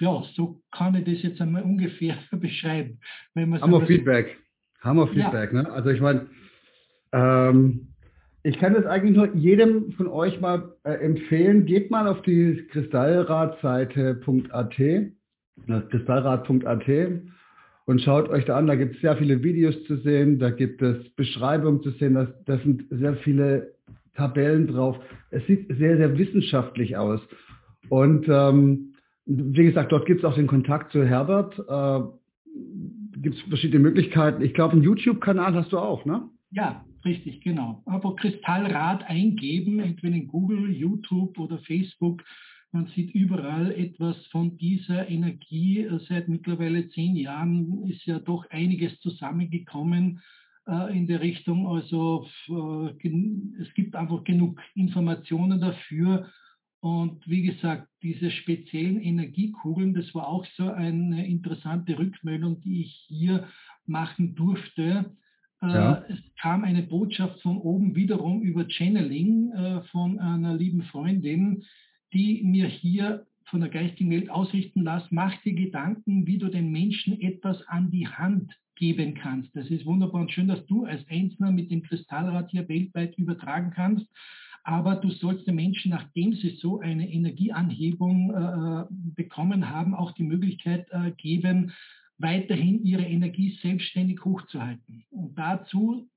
ja, 0.00 0.24
so 0.34 0.60
kann 0.72 0.96
ich 0.96 1.04
das 1.04 1.22
jetzt 1.22 1.40
einmal 1.40 1.62
ungefähr 1.62 2.18
beschreiben. 2.32 2.98
Hammer 3.36 3.86
Feedback. 3.86 4.36
Hammer 4.80 5.06
Feedback. 5.08 5.52
Ja. 5.52 5.62
Ne? 5.62 5.70
Also 5.70 5.90
ich 5.90 6.00
meine, 6.00 6.26
ähm, 7.12 7.94
ich 8.42 8.58
kann 8.58 8.74
das 8.74 8.84
eigentlich 8.84 9.16
nur 9.16 9.32
jedem 9.34 9.92
von 9.92 10.08
euch 10.08 10.40
mal 10.40 10.74
äh, 10.84 10.94
empfehlen. 10.94 11.66
Geht 11.66 11.90
mal 11.90 12.08
auf 12.08 12.22
die 12.22 12.66
kristallradseite.at, 12.70 14.76
kristallrad.at 15.90 16.88
und 17.86 18.02
schaut 18.02 18.28
euch 18.28 18.44
da 18.44 18.56
an. 18.56 18.66
Da 18.66 18.74
gibt 18.74 18.96
es 18.96 19.00
sehr 19.00 19.16
viele 19.16 19.42
Videos 19.42 19.82
zu 19.84 19.96
sehen, 19.96 20.38
da 20.38 20.50
gibt 20.50 20.82
es 20.82 21.08
Beschreibungen 21.14 21.82
zu 21.82 21.90
sehen, 21.92 22.14
da, 22.14 22.26
da 22.44 22.58
sind 22.58 22.84
sehr 22.90 23.16
viele 23.16 23.74
Tabellen 24.14 24.66
drauf. 24.66 24.98
Es 25.30 25.46
sieht 25.46 25.68
sehr, 25.68 25.96
sehr 25.96 26.18
wissenschaftlich 26.18 26.96
aus. 26.96 27.20
Und 27.88 28.26
ähm, 28.28 28.94
wie 29.24 29.64
gesagt, 29.64 29.92
dort 29.92 30.06
gibt 30.06 30.20
es 30.20 30.24
auch 30.24 30.34
den 30.34 30.46
Kontakt 30.46 30.92
zu 30.92 31.04
Herbert. 31.04 31.58
Äh, 31.58 32.00
gibt 33.20 33.36
es 33.36 33.42
verschiedene 33.42 33.80
Möglichkeiten. 33.80 34.42
Ich 34.42 34.54
glaube, 34.54 34.74
einen 34.74 34.82
YouTube-Kanal 34.82 35.54
hast 35.54 35.72
du 35.72 35.78
auch, 35.78 36.04
ne? 36.04 36.28
Ja, 36.50 36.84
Richtig, 37.06 37.40
genau. 37.40 37.84
Aber 37.86 38.16
Kristallrad 38.16 39.08
eingeben, 39.08 39.78
entweder 39.78 40.16
in 40.16 40.26
Google, 40.26 40.72
YouTube 40.72 41.38
oder 41.38 41.58
Facebook. 41.58 42.24
Man 42.76 42.88
sieht 42.88 43.14
überall 43.14 43.72
etwas 43.72 44.18
von 44.26 44.58
dieser 44.58 45.08
Energie. 45.08 45.88
Seit 46.10 46.28
mittlerweile 46.28 46.90
zehn 46.90 47.16
Jahren 47.16 47.88
ist 47.88 48.04
ja 48.04 48.18
doch 48.18 48.44
einiges 48.50 49.00
zusammengekommen 49.00 50.20
äh, 50.68 50.94
in 50.94 51.06
der 51.06 51.22
Richtung. 51.22 51.66
Also 51.68 52.28
äh, 52.50 53.62
es 53.62 53.72
gibt 53.72 53.96
einfach 53.96 54.24
genug 54.24 54.60
Informationen 54.74 55.58
dafür. 55.58 56.28
Und 56.80 57.26
wie 57.26 57.44
gesagt, 57.44 57.88
diese 58.02 58.30
speziellen 58.30 59.00
Energiekugeln, 59.00 59.94
das 59.94 60.14
war 60.14 60.28
auch 60.28 60.44
so 60.58 60.70
eine 60.70 61.26
interessante 61.26 61.98
Rückmeldung, 61.98 62.60
die 62.60 62.82
ich 62.82 63.06
hier 63.08 63.48
machen 63.86 64.34
durfte 64.34 65.16
ja. 65.62 65.94
Äh, 65.94 66.12
es 66.12 66.18
kam 66.38 66.64
eine 66.64 66.82
Botschaft 66.82 67.40
von 67.40 67.56
oben 67.56 67.96
wiederum 67.96 68.42
über 68.42 68.68
Channeling 68.68 69.82
von 69.90 70.18
einer 70.18 70.54
lieben 70.54 70.82
Freundin, 70.82 71.64
die 72.12 72.42
mir 72.44 72.66
hier 72.66 73.26
von 73.44 73.60
der 73.60 73.70
geistigen 73.70 74.10
Welt 74.10 74.30
ausrichten 74.30 74.82
lässt, 74.82 75.12
mach 75.12 75.40
dir 75.42 75.54
Gedanken, 75.54 76.26
wie 76.26 76.38
du 76.38 76.48
den 76.48 76.70
Menschen 76.72 77.20
etwas 77.20 77.62
an 77.68 77.90
die 77.90 78.08
Hand 78.08 78.52
geben 78.74 79.14
kannst. 79.14 79.54
Das 79.56 79.68
ist 79.70 79.86
wunderbar 79.86 80.20
und 80.20 80.32
schön, 80.32 80.48
dass 80.48 80.64
du 80.66 80.84
als 80.84 81.06
Einzelner 81.08 81.50
mit 81.50 81.70
dem 81.70 81.82
Kristallrad 81.82 82.50
hier 82.50 82.68
weltweit 82.68 83.16
übertragen 83.16 83.72
kannst. 83.74 84.06
Aber 84.64 84.96
du 84.96 85.10
sollst 85.10 85.46
den 85.46 85.54
Menschen, 85.54 85.90
nachdem 85.90 86.34
sie 86.34 86.56
so 86.60 86.80
eine 86.80 87.08
Energieanhebung 87.08 88.30
äh, 88.34 88.84
bekommen 89.14 89.70
haben, 89.70 89.94
auch 89.94 90.10
die 90.12 90.24
Möglichkeit 90.24 90.88
äh, 90.90 91.12
geben, 91.12 91.72
weiterhin 92.18 92.84
ihre 92.84 93.04
Energie 93.04 93.56
selbstständig 93.62 94.24
hochzuhalten. 94.24 95.04
Und 95.10 95.38
dazu 95.38 96.08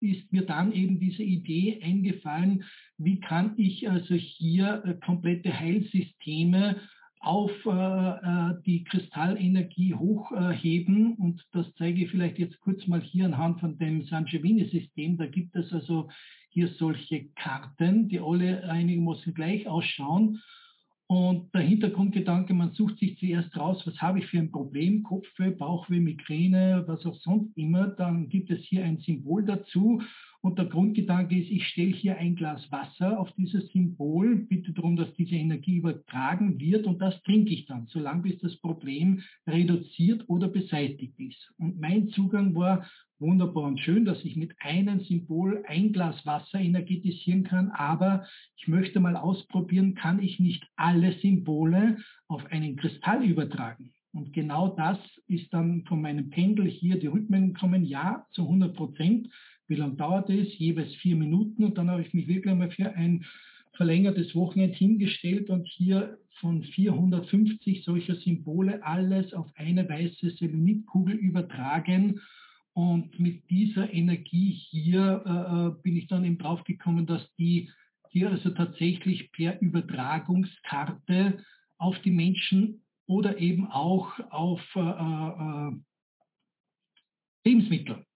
ist 0.00 0.32
mir 0.32 0.46
dann 0.46 0.72
eben 0.72 1.00
diese 1.00 1.22
Idee 1.22 1.80
eingefallen, 1.82 2.64
wie 2.96 3.20
kann 3.20 3.54
ich 3.56 3.88
also 3.88 4.14
hier 4.14 4.82
äh, 4.84 4.94
komplette 5.04 5.58
Heilsysteme 5.58 6.76
auf 7.20 7.50
äh, 7.66 7.70
äh, 7.70 8.54
die 8.64 8.84
Kristallenergie 8.84 9.94
hochheben. 9.94 11.14
Und 11.14 11.44
das 11.52 11.66
zeige 11.76 12.04
ich 12.04 12.10
vielleicht 12.10 12.38
jetzt 12.38 12.60
kurz 12.60 12.86
mal 12.86 13.00
hier 13.00 13.26
anhand 13.26 13.60
von 13.60 13.78
dem 13.78 14.02
Sanjevini-System. 14.02 15.16
Da 15.18 15.26
gibt 15.26 15.56
es 15.56 15.72
also 15.72 16.08
hier 16.50 16.68
solche 16.68 17.28
Karten, 17.34 18.08
die 18.08 18.20
alle 18.20 18.68
einigermaßen 18.68 19.34
gleich 19.34 19.66
ausschauen. 19.66 20.40
Und 21.10 21.54
der 21.54 21.62
Hintergrundgedanke, 21.62 22.52
man 22.52 22.72
sucht 22.72 22.98
sich 22.98 23.18
zuerst 23.18 23.56
raus, 23.56 23.82
was 23.86 23.96
habe 23.96 24.18
ich 24.18 24.26
für 24.26 24.38
ein 24.38 24.52
Problem, 24.52 25.02
Kopfweh, 25.02 25.50
Bauchweh, 25.50 26.00
Migräne, 26.00 26.84
was 26.86 27.06
auch 27.06 27.14
sonst 27.20 27.56
immer. 27.56 27.86
Dann 27.86 28.28
gibt 28.28 28.50
es 28.50 28.62
hier 28.64 28.84
ein 28.84 28.98
Symbol 28.98 29.42
dazu. 29.42 30.02
Und 30.42 30.58
der 30.58 30.66
Grundgedanke 30.66 31.36
ist, 31.38 31.50
ich 31.50 31.66
stelle 31.66 31.94
hier 31.94 32.18
ein 32.18 32.36
Glas 32.36 32.70
Wasser 32.70 33.18
auf 33.18 33.32
dieses 33.38 33.72
Symbol, 33.72 34.36
bitte 34.36 34.72
darum, 34.72 34.96
dass 34.96 35.12
diese 35.14 35.34
Energie 35.34 35.78
übertragen 35.78 36.60
wird 36.60 36.86
und 36.86 37.00
das 37.00 37.20
trinke 37.22 37.54
ich 37.54 37.64
dann, 37.64 37.86
solange 37.86 38.22
bis 38.22 38.38
das 38.40 38.56
Problem 38.60 39.22
reduziert 39.46 40.28
oder 40.28 40.46
beseitigt 40.46 41.18
ist. 41.18 41.52
Und 41.58 41.80
mein 41.80 42.08
Zugang 42.10 42.54
war, 42.54 42.86
wunderbar 43.20 43.64
und 43.64 43.80
schön, 43.80 44.04
dass 44.04 44.24
ich 44.24 44.36
mit 44.36 44.54
einem 44.60 45.00
Symbol 45.00 45.64
ein 45.66 45.92
Glas 45.92 46.24
Wasser 46.24 46.60
energetisieren 46.60 47.44
kann, 47.44 47.70
aber 47.70 48.26
ich 48.56 48.68
möchte 48.68 49.00
mal 49.00 49.16
ausprobieren, 49.16 49.94
kann 49.94 50.22
ich 50.22 50.38
nicht 50.38 50.66
alle 50.76 51.12
Symbole 51.18 51.98
auf 52.28 52.44
einen 52.46 52.76
Kristall 52.76 53.24
übertragen? 53.24 53.92
Und 54.12 54.32
genau 54.32 54.68
das 54.68 54.98
ist 55.26 55.52
dann 55.52 55.84
von 55.84 56.00
meinem 56.00 56.30
Pendel 56.30 56.66
hier 56.66 56.98
die 56.98 57.08
Rückmeldung 57.08 57.52
gekommen, 57.52 57.84
ja, 57.84 58.26
zu 58.32 58.42
100 58.42 58.74
Prozent. 58.74 59.28
Wie 59.66 59.76
lange 59.76 59.96
dauert 59.96 60.30
es? 60.30 60.58
Jeweils 60.58 60.94
vier 60.96 61.14
Minuten. 61.14 61.64
Und 61.64 61.76
dann 61.76 61.90
habe 61.90 62.02
ich 62.02 62.14
mich 62.14 62.26
wirklich 62.26 62.50
einmal 62.50 62.70
für 62.70 62.94
ein 62.94 63.24
verlängertes 63.76 64.34
Wochenende 64.34 64.74
hingestellt 64.74 65.50
und 65.50 65.68
hier 65.68 66.18
von 66.40 66.62
450 66.62 67.84
solcher 67.84 68.16
Symbole 68.16 68.82
alles 68.82 69.32
auf 69.34 69.46
eine 69.56 69.88
weiße 69.88 70.30
Selenitkugel 70.30 71.14
übertragen 71.14 72.20
und 72.78 73.18
mit 73.18 73.50
dieser 73.50 73.92
Energie 73.92 74.52
hier 74.52 75.24
äh, 75.26 75.66
äh, 75.66 75.82
bin 75.82 75.96
ich 75.96 76.06
dann 76.06 76.24
eben 76.24 76.38
drauf 76.38 76.62
gekommen, 76.62 77.06
dass 77.06 77.28
die 77.34 77.72
hier 78.10 78.30
also 78.30 78.50
tatsächlich 78.50 79.32
per 79.32 79.60
Übertragungskarte 79.60 81.42
auf 81.76 81.98
die 82.02 82.12
Menschen 82.12 82.84
oder 83.08 83.38
eben 83.38 83.66
auch 83.66 84.20
auf 84.30 84.62
äh, 84.76 84.78
äh, 84.78 85.72
Lebensmittel 87.44 88.06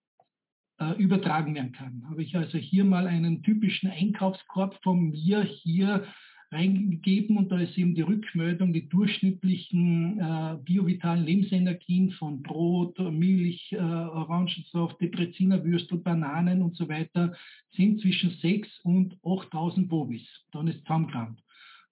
äh, 0.78 0.92
übertragen 0.92 1.56
werden 1.56 1.72
kann. 1.72 2.04
Habe 2.08 2.22
ich 2.22 2.36
also 2.36 2.56
hier 2.56 2.84
mal 2.84 3.08
einen 3.08 3.42
typischen 3.42 3.90
Einkaufskorb 3.90 4.80
von 4.84 5.10
mir 5.10 5.42
hier 5.42 6.06
reingegeben 6.52 7.38
und 7.38 7.50
da 7.50 7.58
ist 7.58 7.76
eben 7.78 7.94
die 7.94 8.02
Rückmeldung, 8.02 8.72
die 8.72 8.88
durchschnittlichen 8.88 10.20
äh, 10.20 10.56
biovitalen 10.62 11.24
Lebensenergien 11.24 12.10
von 12.12 12.42
Brot, 12.42 12.98
Milch, 12.98 13.72
äh, 13.72 13.78
Orangensaft, 13.78 15.00
Deprezinerwürstel, 15.00 15.98
Bananen 15.98 16.62
und 16.62 16.76
so 16.76 16.88
weiter 16.88 17.34
sind 17.74 18.00
zwischen 18.00 18.30
6 18.42 18.68
und 18.84 19.16
8000 19.24 19.88
Bovis. 19.88 20.26
Dann 20.52 20.68
ist 20.68 20.80
zusammengerannt. 20.80 21.40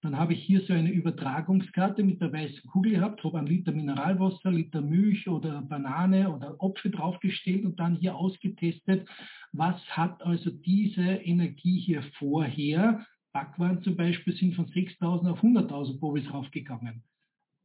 Dann 0.03 0.17
habe 0.17 0.33
ich 0.33 0.43
hier 0.43 0.61
so 0.61 0.73
eine 0.73 0.91
Übertragungskarte 0.91 2.03
mit 2.03 2.21
der 2.21 2.33
weißen 2.33 2.63
Kugel 2.71 2.93
gehabt, 2.93 3.23
habe 3.23 3.37
einen 3.37 3.47
Liter 3.47 3.71
Mineralwasser, 3.71 4.51
Liter 4.51 4.81
Milch 4.81 5.27
oder 5.27 5.61
Banane 5.61 6.31
oder 6.31 6.55
Apfel 6.59 6.89
draufgestellt 6.89 7.65
und 7.65 7.79
dann 7.79 7.97
hier 7.97 8.15
ausgetestet, 8.15 9.07
was 9.51 9.79
hat 9.89 10.23
also 10.23 10.49
diese 10.49 11.03
Energie 11.03 11.79
hier 11.79 12.03
vorher. 12.17 13.05
Backwaren 13.33 13.81
zum 13.83 13.95
Beispiel 13.95 14.35
sind 14.35 14.55
von 14.55 14.67
6.000 14.67 15.29
auf 15.29 15.43
100.000 15.43 15.99
Bovis 15.99 16.31
raufgegangen. 16.33 17.03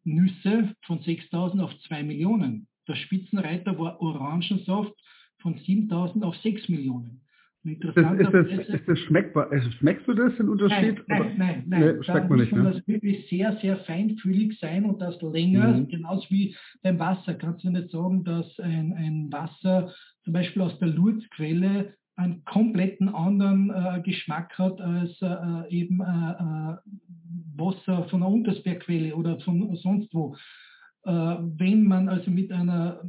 Nüsse 0.05 0.75
von 0.83 1.01
6.000 1.01 1.61
auf 1.61 1.77
2 1.89 2.03
Millionen. 2.05 2.69
Der 2.87 2.95
Spitzenreiter 2.95 3.79
war 3.79 4.01
Orangensaft 4.01 4.95
von 5.39 5.57
7.000 5.59 6.23
auf 6.23 6.37
6 6.37 6.69
Millionen. 6.69 7.21
Ist, 7.65 7.83
das, 7.83 7.97
ist, 7.97 8.33
das, 8.33 8.69
ist 8.69 8.89
das 8.89 8.99
schmeckbar? 9.01 9.51
Schmeckst 9.79 10.07
du 10.07 10.15
das, 10.15 10.37
den 10.37 10.49
Unterschied? 10.49 11.03
Nein, 11.09 11.35
nein, 11.37 11.37
nein. 11.37 11.65
nein. 11.67 11.97
Nee, 11.97 12.03
schmeckt 12.05 12.31
man 12.31 12.39
nicht. 12.39 12.53
Man 12.53 12.63
ne? 12.63 12.73
das 12.73 12.87
wirklich 12.87 13.29
sehr, 13.29 13.57
sehr 13.61 13.79
feinfühlig 13.79 14.57
sein 14.61 14.85
und 14.85 15.01
das 15.01 15.21
länger, 15.21 15.79
mhm. 15.79 15.89
genauso 15.89 16.31
wie 16.31 16.55
beim 16.83 17.01
Wasser. 17.01 17.35
Kannst 17.35 17.65
du 17.65 17.71
nicht 17.71 17.91
sagen, 17.91 18.23
dass 18.23 18.61
ein, 18.61 18.93
ein 18.93 19.33
Wasser 19.33 19.93
zum 20.23 20.33
Beispiel 20.33 20.63
aus 20.63 20.79
der 20.79 20.89
Lourdes-Quelle 20.89 21.95
einen 22.17 22.45
kompletten 22.45 23.09
anderen 23.09 23.71
äh, 23.71 24.01
Geschmack 24.03 24.59
hat 24.59 24.81
als 24.81 25.21
äh, 25.21 25.71
eben 25.71 26.01
äh, 26.01 26.75
äh 26.75 26.77
Wasser 27.59 28.05
von 28.09 28.21
der 28.21 28.29
Untersbergquelle 28.29 29.15
oder 29.15 29.41
von 29.41 29.75
sonst 29.77 30.13
wo. 30.13 30.37
Äh, 31.05 31.11
wenn 31.11 31.85
man 31.85 32.09
also 32.09 32.31
mit 32.31 32.51
einer 32.51 33.01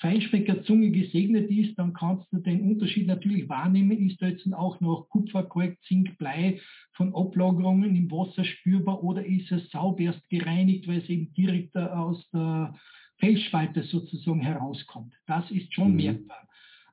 Feinschmeckerzunge 0.00 0.90
gesegnet 0.90 1.50
ist, 1.50 1.76
dann 1.78 1.92
kannst 1.92 2.32
du 2.32 2.38
den 2.38 2.62
Unterschied 2.62 3.08
natürlich 3.08 3.48
wahrnehmen. 3.48 4.08
Ist 4.08 4.22
da 4.22 4.28
jetzt 4.28 4.50
auch 4.54 4.80
noch 4.80 5.08
Kupfer, 5.08 5.42
Kalk, 5.42 5.76
Zink, 5.82 6.16
Blei 6.16 6.60
von 6.92 7.14
Ablagerungen 7.14 7.96
im 7.96 8.10
Wasser 8.10 8.44
spürbar 8.44 9.02
oder 9.02 9.24
ist 9.26 9.50
es 9.50 9.68
sauberst 9.70 10.26
gereinigt, 10.28 10.86
weil 10.86 10.98
es 10.98 11.08
eben 11.08 11.34
direkt 11.34 11.76
aus 11.76 12.28
der 12.30 12.74
Felsspalte 13.18 13.82
sozusagen 13.82 14.40
herauskommt? 14.40 15.12
Das 15.26 15.50
ist 15.50 15.74
schon 15.74 15.90
mhm. 15.90 15.96
merkbar. 15.96 16.48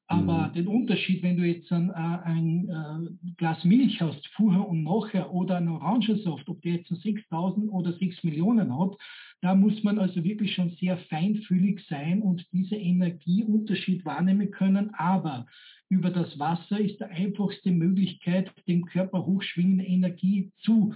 Aber 0.09 0.47
mhm. 0.47 0.53
den 0.53 0.67
Unterschied, 0.67 1.21
wenn 1.21 1.37
du 1.37 1.43
jetzt 1.43 1.71
ein, 1.71 1.89
äh, 1.89 1.93
ein, 1.93 2.69
äh, 2.69 3.31
Glas 3.37 3.63
Milch 3.65 4.01
hast, 4.01 4.25
vorher 4.35 4.67
und 4.67 4.83
nachher, 4.83 5.33
oder 5.33 5.57
ein 5.57 5.67
Orangensaft, 5.67 6.47
ob 6.47 6.61
der 6.61 6.75
jetzt 6.75 6.89
6000 6.89 7.69
oder 7.69 7.91
6 7.91 8.23
Millionen 8.23 8.77
hat, 8.77 8.95
da 9.41 9.53
muss 9.53 9.83
man 9.83 9.99
also 9.99 10.23
wirklich 10.23 10.55
schon 10.55 10.71
sehr 10.79 10.97
feinfühlig 11.09 11.85
sein 11.89 12.21
und 12.21 12.45
diese 12.53 12.75
Energieunterschied 12.75 14.05
wahrnehmen 14.05 14.49
können. 14.51 14.91
Aber 14.95 15.45
über 15.89 16.09
das 16.09 16.39
Wasser 16.39 16.79
ist 16.79 16.99
die 16.99 17.05
einfachste 17.05 17.71
Möglichkeit, 17.71 18.51
dem 18.67 18.85
Körper 18.85 19.25
hochschwingende 19.25 19.85
Energie 19.85 20.51
zu 20.59 20.93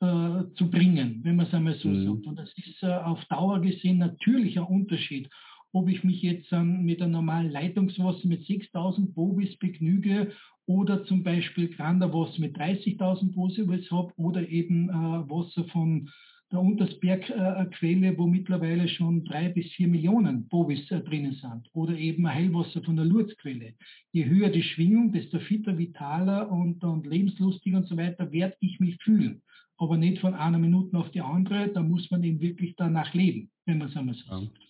äh, 0.00 0.44
zu 0.54 0.70
bringen, 0.70 1.20
wenn 1.24 1.36
man 1.36 1.46
es 1.46 1.52
einmal 1.52 1.74
so 1.74 1.88
mhm. 1.88 2.06
sagt. 2.06 2.26
Und 2.26 2.36
das 2.36 2.50
ist 2.56 2.82
äh, 2.82 2.86
auf 2.86 3.22
Dauer 3.26 3.60
gesehen 3.60 3.98
natürlich 3.98 4.58
ein 4.58 4.64
Unterschied 4.64 5.28
ob 5.72 5.88
ich 5.88 6.04
mich 6.04 6.22
jetzt 6.22 6.52
ähm, 6.52 6.84
mit 6.84 7.00
einem 7.00 7.12
normalen 7.12 7.50
Leitungswasser 7.50 8.26
mit 8.26 8.44
6000 8.44 9.14
Bovis 9.14 9.56
begnüge 9.58 10.32
oder 10.66 11.04
zum 11.04 11.22
Beispiel 11.22 11.68
Granderwasser 11.68 12.40
mit 12.40 12.56
30.000 12.56 13.32
Bovis 13.32 13.90
habe 13.90 14.12
oder 14.16 14.48
eben 14.48 14.88
äh, 14.88 14.92
Wasser 14.92 15.64
von 15.64 16.10
der 16.52 16.60
Untersbergquelle, 16.60 18.08
äh, 18.08 18.18
wo 18.18 18.26
mittlerweile 18.26 18.88
schon 18.88 19.24
drei 19.24 19.48
bis 19.48 19.70
vier 19.72 19.88
Millionen 19.88 20.48
Bovis 20.48 20.90
äh, 20.90 21.00
drinnen 21.00 21.34
sind. 21.34 21.68
Oder 21.72 21.96
eben 21.96 22.26
ein 22.26 22.34
Heilwasser 22.34 22.82
von 22.82 22.96
der 22.96 23.04
Lourdes-Quelle. 23.04 23.74
Je 24.12 24.24
höher 24.24 24.48
die 24.48 24.62
Schwingung, 24.62 25.12
desto 25.12 25.38
fitter, 25.38 25.78
vitaler 25.78 26.50
und, 26.50 26.82
und 26.82 27.06
lebenslustiger 27.06 27.78
und 27.78 27.86
so 27.86 27.96
weiter 27.96 28.32
werde 28.32 28.56
ich 28.60 28.80
mich 28.80 28.96
fühlen. 29.02 29.42
Aber 29.78 29.96
nicht 29.96 30.20
von 30.20 30.34
einer 30.34 30.58
Minute 30.58 30.98
auf 30.98 31.10
die 31.12 31.20
andere, 31.20 31.68
da 31.68 31.82
muss 31.82 32.10
man 32.10 32.22
eben 32.24 32.40
wirklich 32.40 32.74
danach 32.76 33.14
leben, 33.14 33.50
wenn 33.64 33.78
man 33.78 33.88
es 33.88 33.96
einmal 33.96 34.14
so 34.14 34.26
sagt. 34.26 34.69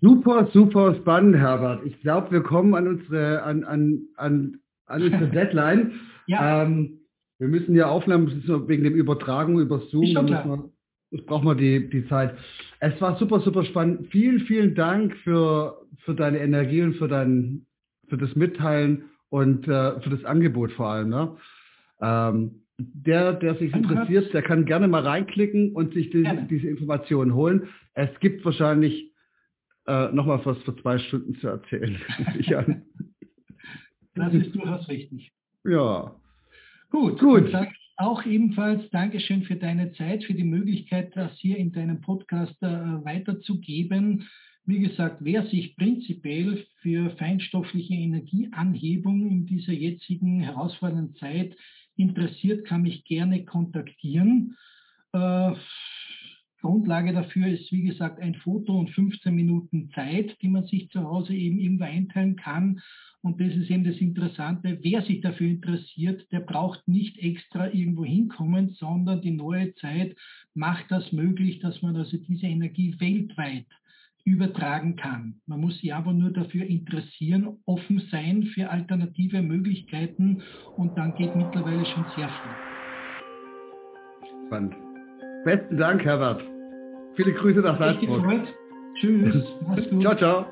Super, 0.00 0.48
super 0.52 0.94
spannend, 0.96 1.36
Herbert. 1.36 1.84
Ich 1.84 2.00
glaube, 2.00 2.30
wir 2.30 2.42
kommen 2.42 2.74
an 2.74 2.86
unsere, 2.86 3.42
an, 3.42 3.64
an, 3.64 4.02
an, 4.16 4.60
an 4.86 5.02
unsere 5.02 5.26
Deadline. 5.30 5.92
ja. 6.26 6.62
Ähm, 6.62 7.00
wir 7.38 7.48
müssen 7.48 7.74
ja 7.74 7.86
aufnehmen, 7.86 8.28
wegen 8.66 8.84
dem 8.84 8.94
Übertragung 8.94 9.60
über 9.60 9.80
Zoom. 9.90 10.26
Klar. 10.26 10.70
das 11.10 11.22
brauchen 11.26 11.46
wir 11.46 11.54
die, 11.54 11.90
die 11.90 12.06
Zeit. 12.08 12.34
Es 12.80 12.98
war 13.00 13.18
super, 13.18 13.40
super 13.40 13.64
spannend. 13.64 14.08
Vielen, 14.10 14.40
vielen 14.40 14.74
Dank 14.74 15.14
für, 15.18 15.82
für 15.98 16.14
deine 16.14 16.38
Energie 16.38 16.80
und 16.82 16.94
für, 16.94 17.08
dein, 17.08 17.66
für 18.08 18.16
das 18.16 18.34
Mitteilen 18.36 19.10
und 19.28 19.68
äh, 19.68 20.00
für 20.00 20.10
das 20.10 20.24
Angebot 20.24 20.72
vor 20.72 20.88
allem. 20.88 21.10
Ne? 21.10 21.36
Ähm, 22.00 22.62
der, 22.78 23.34
der 23.34 23.54
sich 23.56 23.74
interessiert, 23.74 24.32
der 24.32 24.42
kann 24.42 24.64
gerne 24.64 24.88
mal 24.88 25.02
reinklicken 25.02 25.72
und 25.72 25.94
sich 25.94 26.10
die, 26.10 26.26
diese 26.48 26.68
Informationen 26.68 27.34
holen. 27.34 27.68
Es 27.94 28.10
gibt 28.20 28.44
wahrscheinlich 28.44 29.05
äh, 29.86 30.12
nochmal 30.12 30.44
was 30.44 30.58
für 30.58 30.76
zwei 30.76 30.98
Stunden 30.98 31.34
zu 31.36 31.48
erzählen. 31.48 32.00
das 34.14 34.34
ist 34.34 34.54
durchaus 34.54 34.88
richtig. 34.88 35.30
Ja. 35.64 36.14
Gut, 36.90 37.18
gut. 37.18 37.52
Auch 37.98 38.24
ebenfalls 38.26 38.88
Dankeschön 38.90 39.44
für 39.44 39.56
deine 39.56 39.92
Zeit, 39.92 40.24
für 40.24 40.34
die 40.34 40.44
Möglichkeit, 40.44 41.16
das 41.16 41.32
hier 41.38 41.56
in 41.56 41.72
deinem 41.72 42.02
Podcast 42.02 42.54
äh, 42.62 42.66
weiterzugeben. 42.66 44.28
Wie 44.66 44.80
gesagt, 44.80 45.18
wer 45.20 45.46
sich 45.46 45.76
prinzipiell 45.76 46.66
für 46.82 47.10
feinstoffliche 47.16 47.94
Energieanhebung 47.94 49.26
in 49.30 49.46
dieser 49.46 49.72
jetzigen 49.72 50.40
herausfordernden 50.40 51.14
Zeit 51.16 51.56
interessiert, 51.96 52.66
kann 52.66 52.82
mich 52.82 53.04
gerne 53.04 53.44
kontaktieren. 53.44 54.56
Äh, 55.12 55.52
Grundlage 56.60 57.12
dafür 57.12 57.48
ist, 57.48 57.70
wie 57.72 57.82
gesagt, 57.82 58.20
ein 58.20 58.34
Foto 58.34 58.78
und 58.78 58.90
15 58.90 59.34
Minuten 59.34 59.90
Zeit, 59.94 60.36
die 60.42 60.48
man 60.48 60.64
sich 60.66 60.90
zu 60.90 61.02
Hause 61.04 61.34
eben 61.34 61.58
irgendwo 61.58 61.84
einteilen 61.84 62.36
kann. 62.36 62.80
Und 63.22 63.40
das 63.40 63.54
ist 63.54 63.70
eben 63.70 63.84
das 63.84 63.96
Interessante. 63.96 64.78
Wer 64.82 65.02
sich 65.02 65.20
dafür 65.20 65.48
interessiert, 65.48 66.30
der 66.32 66.40
braucht 66.40 66.86
nicht 66.86 67.18
extra 67.18 67.72
irgendwo 67.72 68.04
hinkommen, 68.04 68.70
sondern 68.70 69.20
die 69.20 69.32
neue 69.32 69.74
Zeit 69.74 70.16
macht 70.54 70.86
das 70.90 71.12
möglich, 71.12 71.58
dass 71.58 71.82
man 71.82 71.96
also 71.96 72.16
diese 72.16 72.46
Energie 72.46 72.94
weltweit 72.98 73.66
übertragen 74.24 74.96
kann. 74.96 75.40
Man 75.46 75.60
muss 75.60 75.78
sich 75.78 75.94
aber 75.94 76.12
nur 76.12 76.32
dafür 76.32 76.66
interessieren, 76.66 77.58
offen 77.64 78.02
sein 78.10 78.42
für 78.54 78.70
alternative 78.70 79.40
Möglichkeiten 79.40 80.42
und 80.76 80.96
dann 80.98 81.14
geht 81.14 81.34
mittlerweile 81.36 81.86
schon 81.86 82.04
sehr 82.16 82.28
viel. 82.28 82.76
Spannend. 84.46 84.85
Besten 85.46 85.76
Dank, 85.76 86.04
Herbert. 86.04 86.42
Viele 87.14 87.32
Grüße 87.32 87.60
nach 87.60 87.78
Salzburg. 87.78 88.20
Tschüss. 88.96 89.44
Mach's 89.68 89.88
gut. 89.88 90.02
ciao, 90.02 90.16
ciao. 90.16 90.46